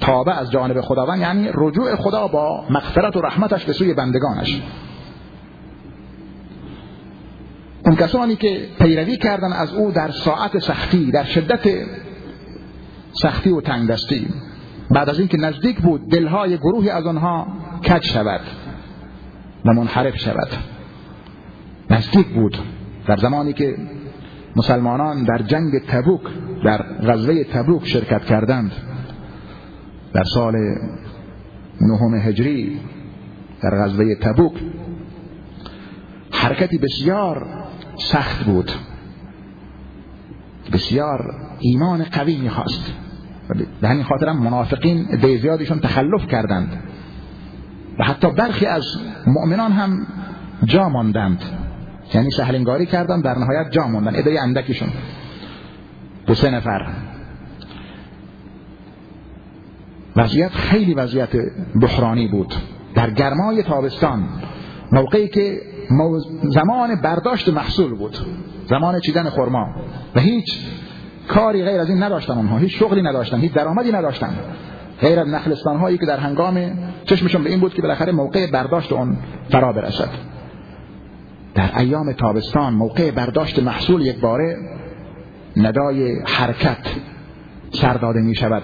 تابه 0.00 0.38
از 0.38 0.50
جانب 0.50 0.80
خداوند 0.80 1.20
یعنی 1.20 1.48
رجوع 1.54 1.96
خدا 1.96 2.28
با 2.28 2.64
مغفرت 2.70 3.16
و 3.16 3.20
رحمتش 3.20 3.64
به 3.64 3.72
سوی 3.72 3.94
بندگانش. 3.94 4.62
اون 7.84 7.96
کسانی 7.96 8.36
که 8.36 8.68
پیروی 8.78 9.16
کردن 9.16 9.52
از 9.52 9.74
او 9.74 9.90
در 9.90 10.10
ساعت 10.10 10.58
سختی 10.58 11.10
در 11.10 11.24
شدت 11.24 11.68
سختی 13.12 13.50
و 13.50 13.60
تنگدستی. 13.60 14.28
بعد 14.90 15.10
از 15.10 15.18
اینکه 15.18 15.36
نزدیک 15.36 15.80
بود 15.80 16.10
دلهای 16.10 16.58
گروهی 16.58 16.90
از 16.90 17.06
آنها 17.06 17.46
کج 17.88 18.04
شود 18.04 18.40
و 19.64 19.72
منحرف 19.72 20.16
شود. 20.16 20.48
نزدیک 21.90 22.26
بود 22.26 22.58
در 23.06 23.16
زمانی 23.16 23.52
که 23.52 23.76
مسلمانان 24.56 25.24
در 25.24 25.38
جنگ 25.38 25.78
تبوک 25.88 26.20
در 26.64 26.82
غزوه 26.82 27.44
تبوک 27.44 27.86
شرکت 27.86 28.24
کردند. 28.24 28.72
در 30.12 30.24
سال 30.24 30.54
نهم 31.80 32.14
هجری 32.14 32.80
در 33.62 33.84
غزوه 33.84 34.14
تبوک 34.14 34.52
حرکتی 36.32 36.78
بسیار 36.78 37.46
سخت 37.96 38.44
بود. 38.44 38.72
بسیار 40.72 41.34
ایمان 41.58 42.04
قوی 42.04 42.36
می‌خواست. 42.36 42.92
به 43.80 43.88
همین 43.88 44.04
خاطر 44.04 44.28
هم 44.28 44.42
منافقین 44.42 45.06
ده 45.22 45.38
زیادشون 45.38 45.80
تخلف 45.80 46.26
کردند. 46.26 46.82
و 47.98 48.04
حتی 48.04 48.30
برخی 48.30 48.66
از 48.66 48.84
مؤمنان 49.26 49.72
هم 49.72 50.06
جا 50.64 50.88
ماندند. 50.88 51.42
یعنی 52.14 52.30
سهلنگاری 52.30 52.86
کردن 52.86 53.20
در 53.20 53.38
نهایت 53.38 53.70
جا 53.70 53.86
موندن. 53.86 54.16
ادای 54.16 54.38
اندکشون 54.38 54.88
دو 56.26 56.34
سه 56.34 56.50
نفر. 56.50 56.86
وضعیت 60.16 60.50
خیلی 60.50 60.94
وضعیت 60.94 61.28
بحرانی 61.80 62.28
بود. 62.28 62.54
در 62.94 63.10
گرمای 63.10 63.62
تابستان. 63.62 64.28
موقعی 64.92 65.28
که 65.28 65.60
زمان 66.42 66.94
برداشت 66.94 67.48
محصول 67.48 67.94
بود. 67.94 68.16
زمان 68.66 69.00
چیدن 69.00 69.30
خرما. 69.30 69.74
و 70.14 70.20
هیچ 70.20 70.58
کاری 71.28 71.64
غیر 71.64 71.80
از 71.80 71.88
این 71.88 72.02
نداشتن 72.02 72.34
اونها. 72.34 72.58
هیچ 72.58 72.78
شغلی 72.78 73.02
نداشتن. 73.02 73.38
هیچ 73.38 73.52
درآمدی 73.52 73.92
نداشتن. 73.92 74.34
غیر 75.00 75.20
از 75.20 75.28
نخلستان 75.28 75.76
هایی 75.76 75.98
که 75.98 76.06
در 76.06 76.18
هنگام 76.18 76.78
چشمشون 77.04 77.44
به 77.44 77.50
این 77.50 77.60
بود 77.60 77.74
که 77.74 77.82
بالاخره 77.82 78.12
موقع 78.12 78.50
برداشت 78.50 78.92
اون 78.92 79.18
فرا 79.50 79.72
برسد. 79.72 80.08
در 81.54 81.78
ایام 81.78 82.12
تابستان 82.12 82.74
موقع 82.74 83.10
برداشت 83.10 83.58
محصول 83.58 84.06
یک 84.06 84.20
باره 84.20 84.56
ندای 85.56 86.22
حرکت 86.26 86.86
سر 87.72 87.94
داده 87.94 88.20
می 88.20 88.34
شود. 88.34 88.62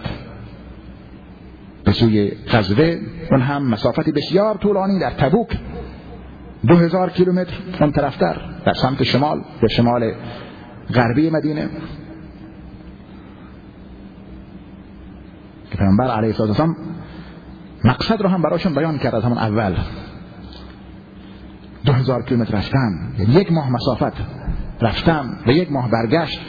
به 1.85 1.93
سوی 1.93 2.33
غزوه 2.51 2.99
اون 3.31 3.41
هم 3.41 3.71
مسافتی 3.71 4.13
بسیار 4.13 4.57
طولانی 4.57 4.99
در 4.99 5.11
تبوک 5.11 5.59
دو 6.67 6.77
هزار 6.77 7.11
کیلومتر 7.11 7.55
اون 7.81 7.93
طرفتر 7.93 8.37
در 8.65 8.75
سمت 8.75 9.03
شمال 9.03 9.45
به 9.61 9.69
شمال 9.69 10.13
غربی 10.95 11.31
مدینه. 11.31 11.69
که 15.71 15.77
پیامبر 15.77 16.11
علیه 16.11 16.41
السلام 16.41 16.77
مقصد 17.85 18.23
رو 18.23 18.29
هم 18.29 18.43
براشون 18.43 18.75
بیان 18.75 18.99
کرد 18.99 19.15
از 19.15 19.25
همون 19.25 19.39
اول. 19.39 19.77
دو 21.89 21.95
هزار 21.95 22.23
کیلومتر 22.23 22.57
رفتم. 22.57 22.93
یعنی 23.19 23.33
یک 23.33 23.53
ماه 23.53 23.71
مسافت 23.71 24.13
رفتم 24.81 25.39
و 25.47 25.51
یک 25.51 25.73
ماه 25.73 25.91
برگشت. 25.91 26.41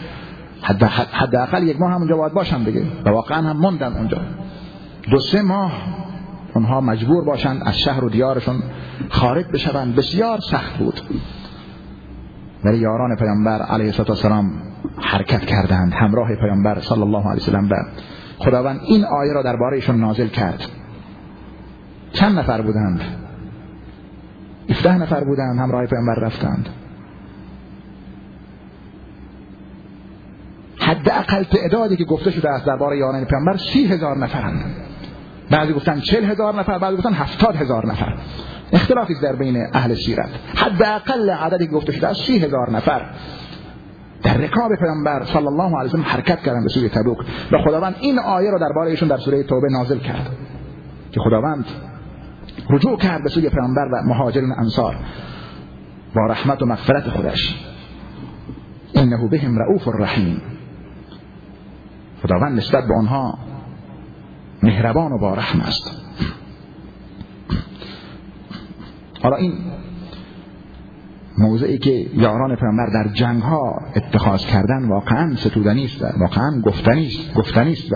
حداقل 1.11 1.67
یک 1.67 1.79
ماه 1.79 1.91
هم 1.91 1.97
اونجا 1.97 2.17
باید 2.17 2.33
باشم 2.33 2.63
دیگه. 2.63 2.83
و 3.05 3.09
واقعا 3.09 3.49
هم 3.49 3.57
موندن 3.57 3.93
اونجا. 3.93 4.17
دو 5.11 5.19
سه 5.19 5.41
ماه 5.41 5.71
اونها 6.53 6.81
مجبور 6.81 7.25
باشند 7.25 7.61
از 7.65 7.79
شهر 7.79 8.03
و 8.03 8.09
دیارشون 8.09 8.63
خارج 9.09 9.45
بشوند. 9.45 9.95
بسیار 9.95 10.39
سخت 10.39 10.77
بود. 10.77 11.01
ولی 12.63 12.77
یاران 12.77 13.15
پیامبر 13.15 13.61
علیه 13.61 13.93
السلام 14.09 14.51
حرکت 14.97 15.45
کردند. 15.45 15.93
همراه 15.93 16.35
پیامبر 16.35 16.79
صلی 16.79 17.01
الله 17.01 17.27
علیه 17.27 17.41
وسلم 17.41 17.69
و 17.69 17.75
خداوند 18.37 18.79
این 18.83 19.05
آیه 19.05 19.33
را 19.33 19.41
دربارهشون 19.41 19.99
نازل 19.99 20.27
کرد. 20.27 20.65
چند 22.13 22.39
نفر 22.39 22.61
بودند؟ 22.61 23.01
17 24.69 24.97
نفر 24.97 25.23
بودند 25.23 25.59
همراه 25.59 25.85
پیامبر 25.85 26.15
رفتند. 26.15 26.69
حداقل 30.79 31.43
تعدادی 31.43 31.95
که 31.95 32.05
گفته 32.05 32.31
شده 32.31 32.49
است 32.49 32.65
درباره 32.65 32.97
یاران 32.97 33.25
پیامبر 33.25 33.57
سی 33.57 33.85
هزار 33.85 34.17
نفرند 34.17 34.75
بعضی 35.49 35.73
گفتن 35.73 35.99
چل 35.99 36.23
هزار 36.23 36.59
نفر 36.59 36.77
بعضی 36.77 36.97
گفتن 36.97 37.13
هفتاد 37.13 37.55
هزار 37.55 37.85
نفر. 37.85 38.13
اختلافی 38.73 39.13
در 39.21 39.35
بین 39.35 39.67
اهل 39.73 39.95
سیرت. 39.95 40.29
حداقل 40.55 41.29
عددی 41.29 41.67
که 41.67 41.71
گفته 41.71 41.91
شده 41.91 42.07
است 42.07 42.21
سی 42.25 42.39
هزار 42.39 42.71
نفر. 42.71 43.05
در 44.23 44.37
رکاب 44.37 44.75
پیامبر 44.75 45.25
صلی 45.25 45.47
الله 45.47 45.79
علیه 45.79 45.91
و 45.93 45.97
حرکت 45.97 46.41
کردن 46.41 46.63
به 46.63 46.69
سوی 46.69 46.89
تبوک. 46.89 47.17
و 47.51 47.57
خداوند 47.57 47.95
این 47.99 48.19
آیه 48.19 48.51
رو 48.51 48.59
درباره 48.59 48.89
ایشون 48.91 49.07
در 49.07 49.17
سوره 49.17 49.43
توبه 49.43 49.67
نازل 49.71 49.97
کرد. 49.97 50.29
که 51.11 51.19
خداوند 51.19 51.65
رجوع 52.69 52.97
کرد 52.97 53.23
به 53.23 53.29
سوی 53.29 53.49
پیامبر 53.49 53.85
و 53.91 54.01
مهاجرین 54.05 54.51
انصار 54.57 54.95
با 56.15 56.25
رحمت 56.25 56.61
و 56.61 56.65
مغفرت 56.65 57.09
خودش. 57.09 57.65
انه 58.95 59.27
بهم 59.27 59.57
رؤوف 59.57 59.87
الرحیم. 59.87 60.41
خداوند 62.23 62.57
نسبت 62.57 62.87
به 62.87 62.95
آنها 62.95 63.37
مهربان 64.63 65.11
و 65.11 65.17
با 65.17 65.33
رحم 65.33 65.61
است. 65.61 65.91
حالا 69.23 69.35
این 69.35 69.53
موضعی 71.37 71.77
که 71.77 71.91
یاران 72.13 72.55
پیامبر 72.55 72.89
در 72.93 73.07
جنگ 73.13 73.41
ها 73.41 73.81
اتخاذ 73.95 74.45
کردن 74.45 74.87
واقعا 74.87 75.35
ستودنی 75.35 75.85
است 75.85 76.01
واقعا 76.19 76.61
گفتنی 76.61 77.07
است 77.07 77.33
گفتنی 77.33 77.73
است 77.73 77.93
و 77.93 77.95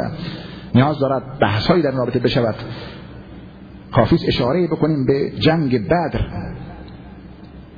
نیاز 0.75 0.99
دارد 0.99 1.39
بحثایی 1.39 1.83
در 1.83 1.91
رابطه 1.91 2.19
بشود. 2.19 2.55
کافی 3.93 4.17
اشاره 4.27 4.67
بکنیم 4.67 5.05
به 5.05 5.31
جنگ 5.39 5.87
بدر. 5.87 6.21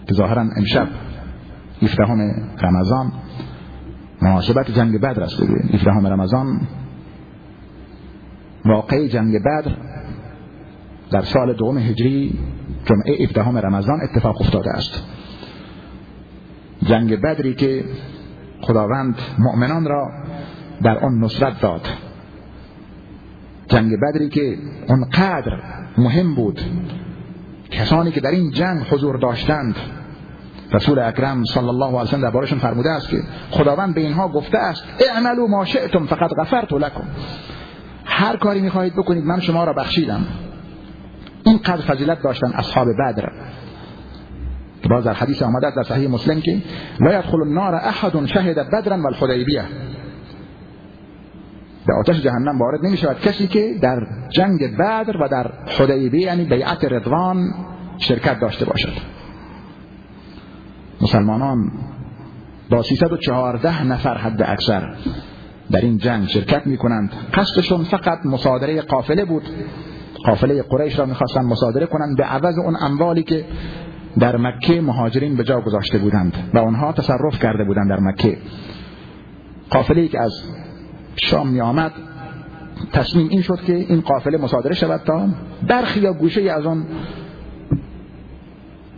که 0.07 0.13
ظاهرا 0.13 0.41
امشب 0.57 0.87
17 1.81 2.03
رمضان 2.61 3.11
مناسبت 4.21 4.71
جنگ 4.71 5.01
بدر 5.01 5.23
است. 5.23 5.41
17 5.73 5.91
رمضان 5.91 6.61
واقع 8.65 9.07
جنگ 9.07 9.39
بدر 9.39 9.71
در 11.11 11.21
سال 11.21 11.53
دوم 11.53 11.77
هجری 11.77 12.39
جمعه 12.85 13.23
17 13.23 13.41
رمضان 13.41 13.99
اتفاق 14.01 14.41
افتاده 14.41 14.69
است. 14.69 15.03
جنگ 16.83 17.21
بدری 17.21 17.53
که 17.53 17.85
خداوند 18.61 19.15
مؤمنان 19.39 19.85
را 19.85 20.07
در 20.83 20.97
آن 20.97 21.19
نصرت 21.19 21.61
داد. 21.61 21.87
جنگ 23.67 23.91
بدری 24.01 24.29
که 24.29 24.57
اونقدر 24.87 25.84
مهم 25.97 26.35
بود. 26.35 26.61
کسانی 27.71 28.11
که 28.11 28.19
در 28.19 28.31
این 28.31 28.51
جنگ 28.51 28.81
حضور 28.89 29.17
داشتند. 29.17 29.75
رسول 30.71 30.99
اکرم 30.99 31.43
صلی 31.45 31.67
الله 31.67 31.85
علیه 31.85 32.01
و 32.01 32.05
سلم 32.05 32.21
دربارشون 32.21 32.59
فرموده 32.59 32.89
است 32.89 33.09
که 33.09 33.17
خداوند 33.51 33.95
به 33.95 34.01
اینها 34.01 34.27
گفته 34.27 34.57
است 34.57 34.83
اعملوا 35.09 35.47
ما 35.47 35.65
شئتم 35.65 36.05
فقط 36.05 36.29
غفرت 36.39 36.73
لكم 36.73 37.03
هر 38.05 38.37
کاری 38.37 38.61
می‌خواهید 38.61 38.93
بکنید 38.93 39.25
من 39.25 39.39
شما 39.39 39.63
را 39.63 39.73
بخشیدم. 39.73 40.25
اینقدر 41.45 41.81
فضیلت 41.81 42.21
داشتن 42.23 42.47
اصحاب 42.53 42.87
بدر. 42.99 43.29
باز 44.89 45.03
در 45.03 45.13
حدیث 45.13 45.41
آمده 45.41 45.71
در 45.75 45.83
صحیح 45.83 46.09
مسلم 46.09 46.41
که 46.41 46.61
لا 46.99 47.13
يدخل 47.13 47.41
النار 47.41 47.75
احد 47.75 48.25
شهد 48.25 48.69
بدرا 48.69 49.01
والحدیبیه. 49.01 49.63
به 51.87 51.93
آتش 51.93 52.21
جهنم 52.21 52.59
وارد 52.59 52.85
نمی 52.85 52.97
شود 52.97 53.19
کسی 53.19 53.47
که 53.47 53.79
در 53.81 54.07
جنگ 54.29 54.77
بدر 54.79 55.17
و 55.17 55.27
در 55.27 55.51
حدیبیه 55.67 56.21
یعنی 56.21 56.45
بیعت 56.45 56.85
رضوان 56.85 57.53
شرکت 57.97 58.39
داشته 58.39 58.65
باشد. 58.65 58.93
مسلمانان 61.01 61.71
با 62.69 62.83
314 62.83 63.83
نفر 63.83 64.17
حد 64.17 64.41
اکثر 64.41 64.95
در 65.71 65.81
این 65.81 65.97
جنگ 65.97 66.27
شرکت 66.27 66.67
می 66.67 66.77
کنند 66.77 67.11
قصدشون 67.33 67.83
فقط 67.83 68.25
مصادره 68.25 68.81
قافله 68.81 69.25
بود. 69.25 69.43
قافله 70.25 70.61
قریش 70.61 70.99
را 70.99 71.05
می‌خواستند 71.05 71.45
مصادره 71.45 71.85
کنند 71.85 72.17
به 72.17 72.23
عوض 72.23 72.57
اون 72.57 72.75
اموالی 72.81 73.23
که 73.23 73.45
در 74.19 74.37
مکه 74.37 74.81
مهاجرین 74.81 75.35
به 75.35 75.43
جا 75.43 75.61
گذاشته 75.61 75.97
بودند 75.97 76.33
و 76.53 76.59
آنها 76.59 76.91
تصرف 76.91 77.39
کرده 77.39 77.63
بودند 77.63 77.89
در 77.89 77.99
مکه. 77.99 78.37
قافله 79.69 80.07
که 80.07 80.21
از 80.21 80.43
شام 81.15 81.47
می 81.47 81.61
آمد 81.61 81.91
تصمیم 82.93 83.27
این 83.29 83.41
شد 83.41 83.59
که 83.59 83.75
این 83.75 84.01
قافله 84.01 84.37
مصادره 84.37 84.75
شود 84.75 85.01
تا 85.05 85.27
برخی 85.67 85.99
یا 85.99 86.13
گوشه 86.13 86.51
از 86.51 86.65
آن 86.65 86.85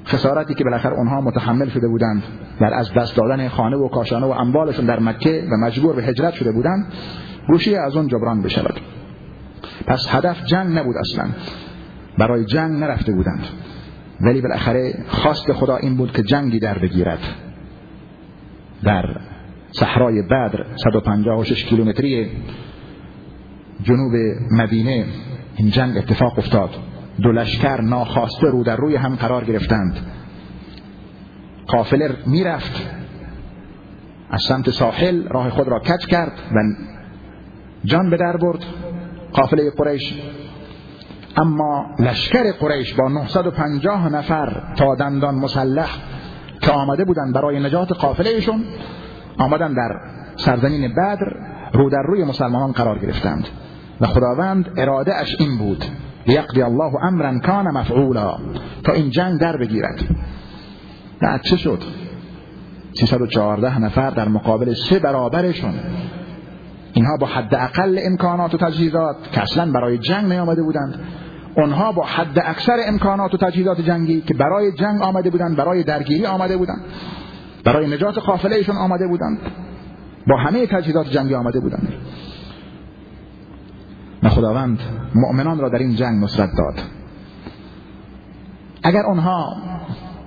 خسارتی 0.05 0.53
که 0.53 0.63
بالاخره 0.63 0.93
اونها 0.93 1.21
متحمل 1.21 1.69
شده 1.69 1.87
بودند 1.87 2.23
در 2.59 2.73
از 2.73 2.93
دست 2.93 3.15
دادن 3.15 3.47
خانه 3.47 3.77
و 3.77 3.87
کاشانه 3.87 4.25
و 4.25 4.29
اموالشون 4.29 4.85
در 4.85 4.99
مکه 4.99 5.43
و 5.51 5.65
مجبور 5.65 5.95
به 5.95 6.03
هجرت 6.03 6.33
شده 6.33 6.51
بودند 6.51 6.93
گوشه 7.47 7.79
از 7.79 7.95
اون 7.95 8.07
جبران 8.07 8.41
بشود. 8.41 8.79
پس 9.87 10.05
هدف 10.09 10.45
جنگ 10.45 10.77
نبود 10.77 10.95
اصلا. 10.97 11.29
برای 12.17 12.45
جنگ 12.45 12.79
نرفته 12.79 13.11
بودند. 13.11 13.45
ولی 14.21 14.41
بالاخره 14.41 15.05
خواست 15.07 15.53
خدا 15.53 15.77
این 15.77 15.97
بود 15.97 16.11
که 16.11 16.23
جنگی 16.23 16.59
در 16.59 16.77
بگیرد. 16.77 17.19
در 18.83 19.05
صحرای 19.71 20.21
بدر 20.21 20.65
156 20.75 21.65
کیلومتری 21.65 22.31
جنوب 23.83 24.13
مدینه. 24.51 25.05
این 25.55 25.69
جنگ 25.69 25.97
اتفاق 25.97 26.39
افتاد. 26.39 26.69
دو 27.21 27.31
لشکر 27.31 27.81
ناخواسته 27.81 28.47
رو 28.47 28.63
در 28.63 28.75
روی 28.75 28.95
هم 28.95 29.15
قرار 29.15 29.43
گرفتند. 29.43 29.97
قافله 31.67 32.09
می‌رفت. 32.25 32.89
از 34.29 34.41
سمت 34.41 34.69
ساحل 34.69 35.27
راه 35.27 35.49
خود 35.49 35.67
را 35.67 35.79
کج 35.79 36.05
کرد 36.05 36.31
و 36.51 36.59
جان 37.85 38.09
به 38.09 38.17
در 38.17 38.37
برد. 38.37 38.65
قافله 39.33 39.71
قریش. 39.77 40.13
اما 41.37 41.85
لشکر 41.99 42.51
قریش 42.51 42.93
با 42.93 43.07
950 43.07 44.09
نفر 44.09 44.63
تا 44.75 44.95
دندان 44.95 45.35
مسلح 45.35 45.89
که 46.61 46.71
آمده 46.71 47.05
بودند 47.05 47.33
برای 47.33 47.59
نجات 47.59 47.91
قافلهشون 47.91 48.63
آمدن 49.37 49.73
در 49.73 49.99
سرزمین 50.35 50.91
بدر 50.91 51.33
رو 51.73 51.89
در 51.89 52.01
روی 52.01 52.23
مسلمانان 52.23 52.71
قرار 52.71 52.99
گرفتند. 52.99 53.47
و 54.01 54.07
خداوند 54.07 54.69
اراده 54.77 55.15
اش 55.15 55.35
این 55.39 55.57
بود. 55.57 55.85
یقضی 56.27 56.61
الله 56.61 56.91
امرا 57.03 57.39
کان 57.39 57.67
مفعولا. 57.67 58.37
تا 58.83 58.93
این 58.93 59.09
جنگ 59.09 59.39
در 59.39 59.57
بگیرد. 59.57 59.99
بعد 61.21 61.41
چه 61.41 61.57
شد؟ 61.57 61.83
314 62.93 63.79
نفر 63.79 64.09
در 64.09 64.27
مقابل 64.27 64.73
سه 64.73 64.99
برابرشون. 64.99 65.73
اینها 66.93 67.17
با 67.17 67.27
حد 67.27 67.55
اقل 67.55 67.99
امکانات 68.03 68.53
و 68.53 68.57
تجهیزات 68.57 69.15
که 69.31 69.41
اصلا 69.41 69.71
برای 69.71 69.97
جنگ 69.97 70.25
نیامده 70.25 70.63
بودند. 70.63 70.99
اونها 71.57 71.91
با 71.91 72.03
حد 72.03 72.39
اکثر 72.45 72.77
امکانات 72.87 73.33
و 73.33 73.37
تجهیزات 73.37 73.81
جنگی 73.81 74.21
که 74.21 74.33
برای 74.33 74.71
جنگ 74.71 75.01
آمده 75.01 75.29
بودند 75.29 75.55
برای 75.55 75.83
درگیری 75.83 76.25
آمده 76.25 76.57
بودند. 76.57 76.81
برای 77.67 77.87
نجات 77.87 78.17
قافلهشون 78.17 78.75
آمده 78.75 79.07
بودند. 79.07 79.39
با 80.27 80.37
همه 80.37 80.67
تجهیزات 80.67 81.09
جنگی 81.09 81.33
آمده 81.35 81.59
بودند. 81.59 81.93
و 84.23 84.29
خداوند 84.29 84.79
مؤمنان 85.15 85.59
را 85.59 85.69
در 85.69 85.77
این 85.77 85.95
جنگ 85.95 86.23
نصرت 86.23 86.49
داد. 86.57 86.83
اگر 88.83 89.05
آنها 89.05 89.55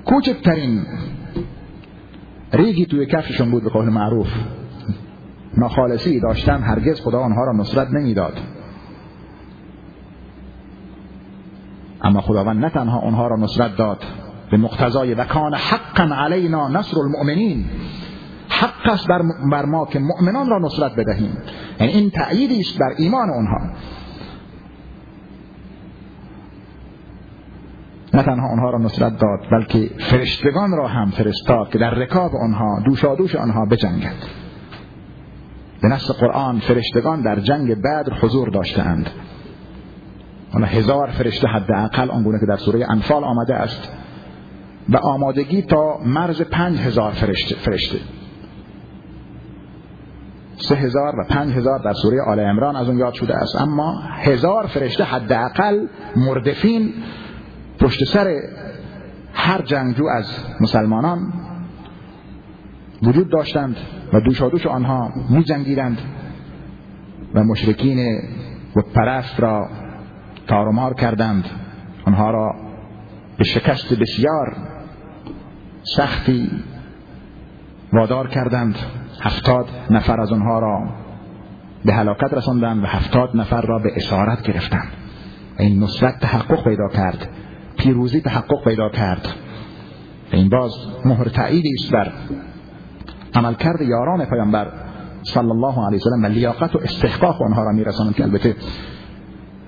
کوچکترین 0.05 0.87
ریگی 2.53 2.87
توی 2.87 3.07
کفششون 3.07 3.51
بود 3.51 3.63
به 3.63 3.71
قول 3.71 3.89
معروف 3.89 4.29
ناخالصی 5.57 6.21
داشتن 6.21 6.63
هرگز 6.63 7.01
خدا 7.01 7.21
آنها 7.21 7.45
را 7.45 7.53
نصرت 7.53 7.91
نمی‌داد. 7.91 8.41
اما 12.03 12.21
خداوند 12.21 12.65
نه 12.65 12.71
تنها 12.71 12.99
آنها 12.99 13.27
را 13.27 13.37
نصرت 13.37 13.77
داد 13.77 14.05
به 14.51 14.57
مقتضای 14.57 15.15
و 15.15 15.25
کان 15.25 15.55
حقا 15.55 16.15
علینا 16.15 16.69
نصر 16.69 16.99
المؤمنین. 16.99 17.65
حق 18.49 18.93
است 18.93 19.07
بر 19.53 19.65
ما 19.65 19.87
که 19.87 19.99
مؤمنان 19.99 20.51
را 20.51 20.59
نصرت 20.59 20.93
بدهیم. 20.97 21.37
یعنی 21.81 21.93
این 21.93 22.11
تأییدی 22.11 22.61
است 22.61 22.79
بر 22.79 22.95
ایمان 22.99 23.31
آنها. 23.31 23.77
نه 28.15 28.23
تنها 28.23 28.49
آنها 28.53 28.71
را 28.71 28.79
نصرت 28.79 29.19
داد 29.19 29.41
بلکه 29.51 29.91
فرشتگان 29.99 30.71
را 30.71 30.89
هم 30.89 31.11
فرستاد 31.11 31.71
که 31.71 31.79
در 31.79 31.91
رکاب 31.91 32.31
آنها 32.37 32.83
دوشادوش 32.85 33.37
آنها 33.37 33.67
بجنگند 33.67 34.25
به 35.83 35.89
نص 35.89 36.11
قرآن 36.11 36.59
فرشتگان 36.59 37.23
در 37.23 37.41
جنگ 37.41 37.75
بدر 37.75 38.15
حضور 38.23 38.49
داشتند 38.49 39.11
حالا 40.53 40.67
هزار 40.67 41.11
فرشته 41.11 41.49
حداقل 41.49 42.11
آنگونه 42.11 42.41
که 42.41 42.47
در 42.47 42.57
سوره 42.57 42.87
انفال 42.91 43.25
آمده 43.25 43.55
است. 43.55 43.93
و 44.91 44.97
آمادگی 44.97 45.63
تا 45.63 45.99
مرز 46.05 46.43
پنج 46.43 46.79
هزار 46.79 47.11
فرشته, 47.11 47.55
فرشته. 47.55 47.99
سه 50.57 50.75
هزار 50.75 51.21
و 51.21 51.25
پنج 51.29 51.53
هزار 51.53 51.79
در 51.79 51.93
سوره 51.93 52.23
آل 52.27 52.41
امران 52.41 52.77
از 52.77 52.89
اون 52.89 52.99
یاد 52.99 53.15
شده 53.15 53.35
است 53.37 53.57
اما 53.57 54.01
هزار 54.01 54.67
فرشته 54.67 55.05
حداقل 55.05 55.87
مردفین 56.17 56.93
پشت 57.81 58.05
سر 58.05 58.37
هر 59.35 59.63
جنگجو 59.63 60.07
از 60.07 60.27
مسلمانان 60.61 61.33
وجود 63.03 63.31
داشتند 63.31 63.77
و 64.13 64.21
دوشادوش 64.21 64.67
آنها 64.67 65.13
می 65.31 65.45
جنگیدند 65.45 65.99
و 67.35 67.45
مشرکین 67.45 67.99
و 68.77 68.83
پرست 68.95 69.41
را 69.41 69.69
تارمار 70.47 70.95
کردند 70.95 71.45
آنها 72.07 72.31
را 72.31 72.55
به 73.39 73.45
شکست 73.45 73.95
بسیار 73.95 74.57
سختی 75.83 76.51
وادار 77.93 78.29
کردند. 78.29 78.79
هفتاد 79.21 79.67
نفر 79.91 80.21
از 80.21 80.33
آنها 80.33 80.59
را 80.59 80.89
به 81.85 81.93
هلاکت 81.93 82.35
رساندند 82.35 82.85
و 82.85 82.87
هفتاد 82.87 83.31
نفر 83.35 83.61
را 83.61 83.79
به 83.79 83.93
اسارت 83.97 84.43
گرفتند. 84.43 84.89
این 85.59 85.83
نصرت 85.83 86.21
تحقق 86.21 86.65
پیدا 86.65 86.89
کرد. 86.89 87.29
پیروزی 87.79 88.21
تحقق 88.21 88.65
پیدا 88.65 88.89
کرد. 88.89 89.29
این 90.33 90.49
باز 90.49 90.73
مهر 91.05 91.25
تعییدی 91.25 91.73
است 91.79 91.93
بر 91.93 92.13
عملکرد 93.35 93.81
یاران 93.81 94.25
پیامبر 94.25 94.73
صلی 95.23 95.51
الله 95.51 95.87
علیه 95.87 95.99
وسلم 95.99 96.23
و 96.23 96.27
لیاقت 96.27 96.77
و 96.77 96.79
استحقاق 96.79 97.43
آنها 97.43 97.63
را 97.65 97.73
میرسانند 97.73 98.15
که 98.15 98.23
البته 98.23 98.57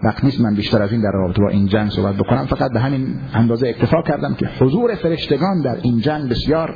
وقت 0.02 0.24
نیست 0.24 0.40
من 0.40 0.54
بیشتر 0.54 0.82
از 0.82 0.92
این 0.92 1.00
در 1.00 1.10
رابطه 1.12 1.42
با 1.42 1.48
این 1.48 1.66
جنگ 1.66 1.90
صحبت 1.90 2.14
بکنم. 2.14 2.46
فقط 2.46 2.72
به 2.72 2.80
همین 2.80 3.14
اندازه 3.34 3.68
اکتفا 3.68 4.02
کردم 4.02 4.34
که 4.34 4.48
حضور 4.60 4.94
فرشتگان 4.94 5.62
در 5.62 5.76
این 5.82 6.00
جنگ 6.00 6.28
بسیار 6.28 6.74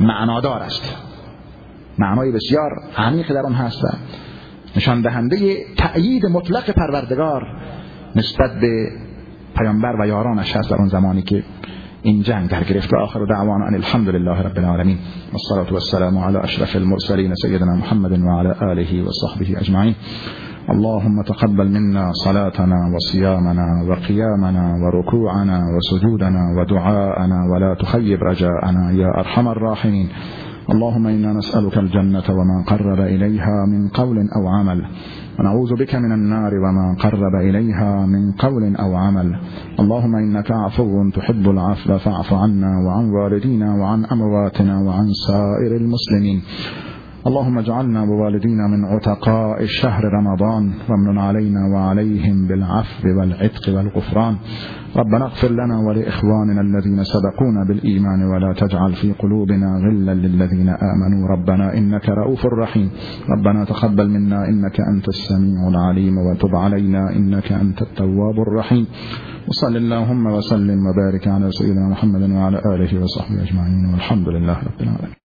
معنادار 0.00 0.62
است. 0.62 0.96
معنای 1.98 2.32
بسیار 2.32 2.70
عمیق 2.96 3.32
در 3.32 3.46
آن 3.46 3.52
هست 3.52 3.82
نشان 4.76 5.02
دهنده 5.02 5.56
تأیید 5.76 6.26
مطلق 6.26 6.70
پروردگار 6.70 7.42
نسبت 8.16 8.60
به 8.60 8.88
پیامبر 9.58 10.00
و 10.00 10.06
یارانش 10.06 10.56
هست 10.56 10.70
در 10.70 10.76
اون 10.76 10.88
زمانی 10.88 11.22
که 11.22 11.42
این 12.02 12.22
جنگ 12.22 12.48
در 12.48 12.64
گرفت. 12.64 12.92
و 12.92 12.96
آخر 12.96 13.24
دعوانا 13.24 13.66
ان 13.66 13.74
الحمد 13.74 14.08
لله 14.08 14.42
رب 14.42 14.58
العالمین. 14.58 14.98
والصلاة 15.32 15.72
والسلام 15.72 16.18
على 16.18 16.36
اشرف 16.36 16.76
المرسلین 16.76 17.34
سیدنا 17.34 17.76
محمد 17.76 18.12
وعلى 18.12 18.48
آله 18.48 19.02
وصحبه 19.02 19.58
اجمعین. 19.60 19.94
اللهم 20.70 21.22
تقبل 21.22 21.70
منا 21.70 22.12
صلاتنا 22.12 22.76
وصيامنا 22.94 23.66
وقيامنا 23.88 24.74
وركوعنا 24.82 25.60
وسجودنا 25.76 26.42
ودعاءنا 26.58 27.38
ولا 27.52 27.74
تخيب 27.74 28.22
رجاءنا 28.22 28.90
يا 28.92 29.20
أرحم 29.20 29.48
الراحمين. 29.48 30.08
اللهم 30.70 31.06
إنا 31.06 31.32
نسألك 31.32 31.78
الجنة 31.78 32.24
وما 32.30 32.64
قرب 32.66 33.00
إليها 33.00 33.66
من 33.66 33.88
قول 33.88 34.18
أو 34.36 34.48
عمل. 34.48 34.86
ونعوذ 35.38 35.74
بك 35.74 35.94
من 35.94 36.12
النار 36.12 36.52
وما 36.54 36.96
قرب 37.00 37.34
إليها 37.48 38.06
من 38.06 38.32
قول 38.32 38.76
أو 38.76 38.96
عمل. 38.96 39.38
اللهم 39.80 40.16
إنك 40.16 40.50
عفو 40.50 41.10
تحب 41.10 41.48
العفو 41.50 41.98
فاعف 41.98 42.32
عنا 42.32 42.72
وعن 42.86 43.10
والدينا 43.10 43.74
وعن 43.74 44.04
أمواتنا 44.04 44.74
وعن 44.86 45.06
سائر 45.28 45.76
المسلمين. 45.76 46.42
اللهم 47.28 47.58
اجعلنا 47.58 48.02
ووالدينا 48.02 48.66
من 48.66 48.84
عتقاء 48.84 49.64
شهر 49.64 50.04
رمضان 50.04 50.72
وامن 50.88 51.18
علينا 51.18 51.60
وعليهم 51.74 52.46
بالعفو 52.48 53.08
والعتق 53.18 53.64
والغفران. 53.74 54.36
ربنا 54.96 55.24
اغفر 55.24 55.50
لنا 55.50 55.78
ولإخواننا 55.86 56.60
الذين 56.60 57.04
سبقونا 57.04 57.64
بالإيمان 57.68 58.20
ولا 58.22 58.52
تجعل 58.52 58.92
في 58.92 59.12
قلوبنا 59.12 59.68
غلا 59.84 60.14
للذين 60.14 60.68
آمنوا. 60.68 61.28
ربنا 61.28 61.78
إنك 61.78 62.08
رؤوف 62.08 62.46
رحيم. 62.46 62.90
ربنا 63.30 63.64
تقبل 63.64 64.10
منا 64.10 64.48
إنك 64.48 64.80
أنت 64.80 65.08
السميع 65.08 65.68
العليم 65.68 66.18
وتب 66.18 66.54
علينا 66.56 67.16
إنك 67.16 67.52
أنت 67.52 67.82
التواب 67.82 68.36
الرحيم. 68.46 68.86
وصل 69.48 69.76
اللهم 69.76 70.26
وسلم 70.26 70.78
وبارك 70.86 71.28
على 71.28 71.50
سيدنا 71.50 71.88
محمد 71.88 72.30
وعلى 72.30 72.58
آله 72.74 73.02
وصحبه 73.02 73.42
أجمعين 73.42 73.84
والحمد 73.92 74.28
لله 74.28 74.58
رب 74.68 74.80
العالمين. 74.80 75.23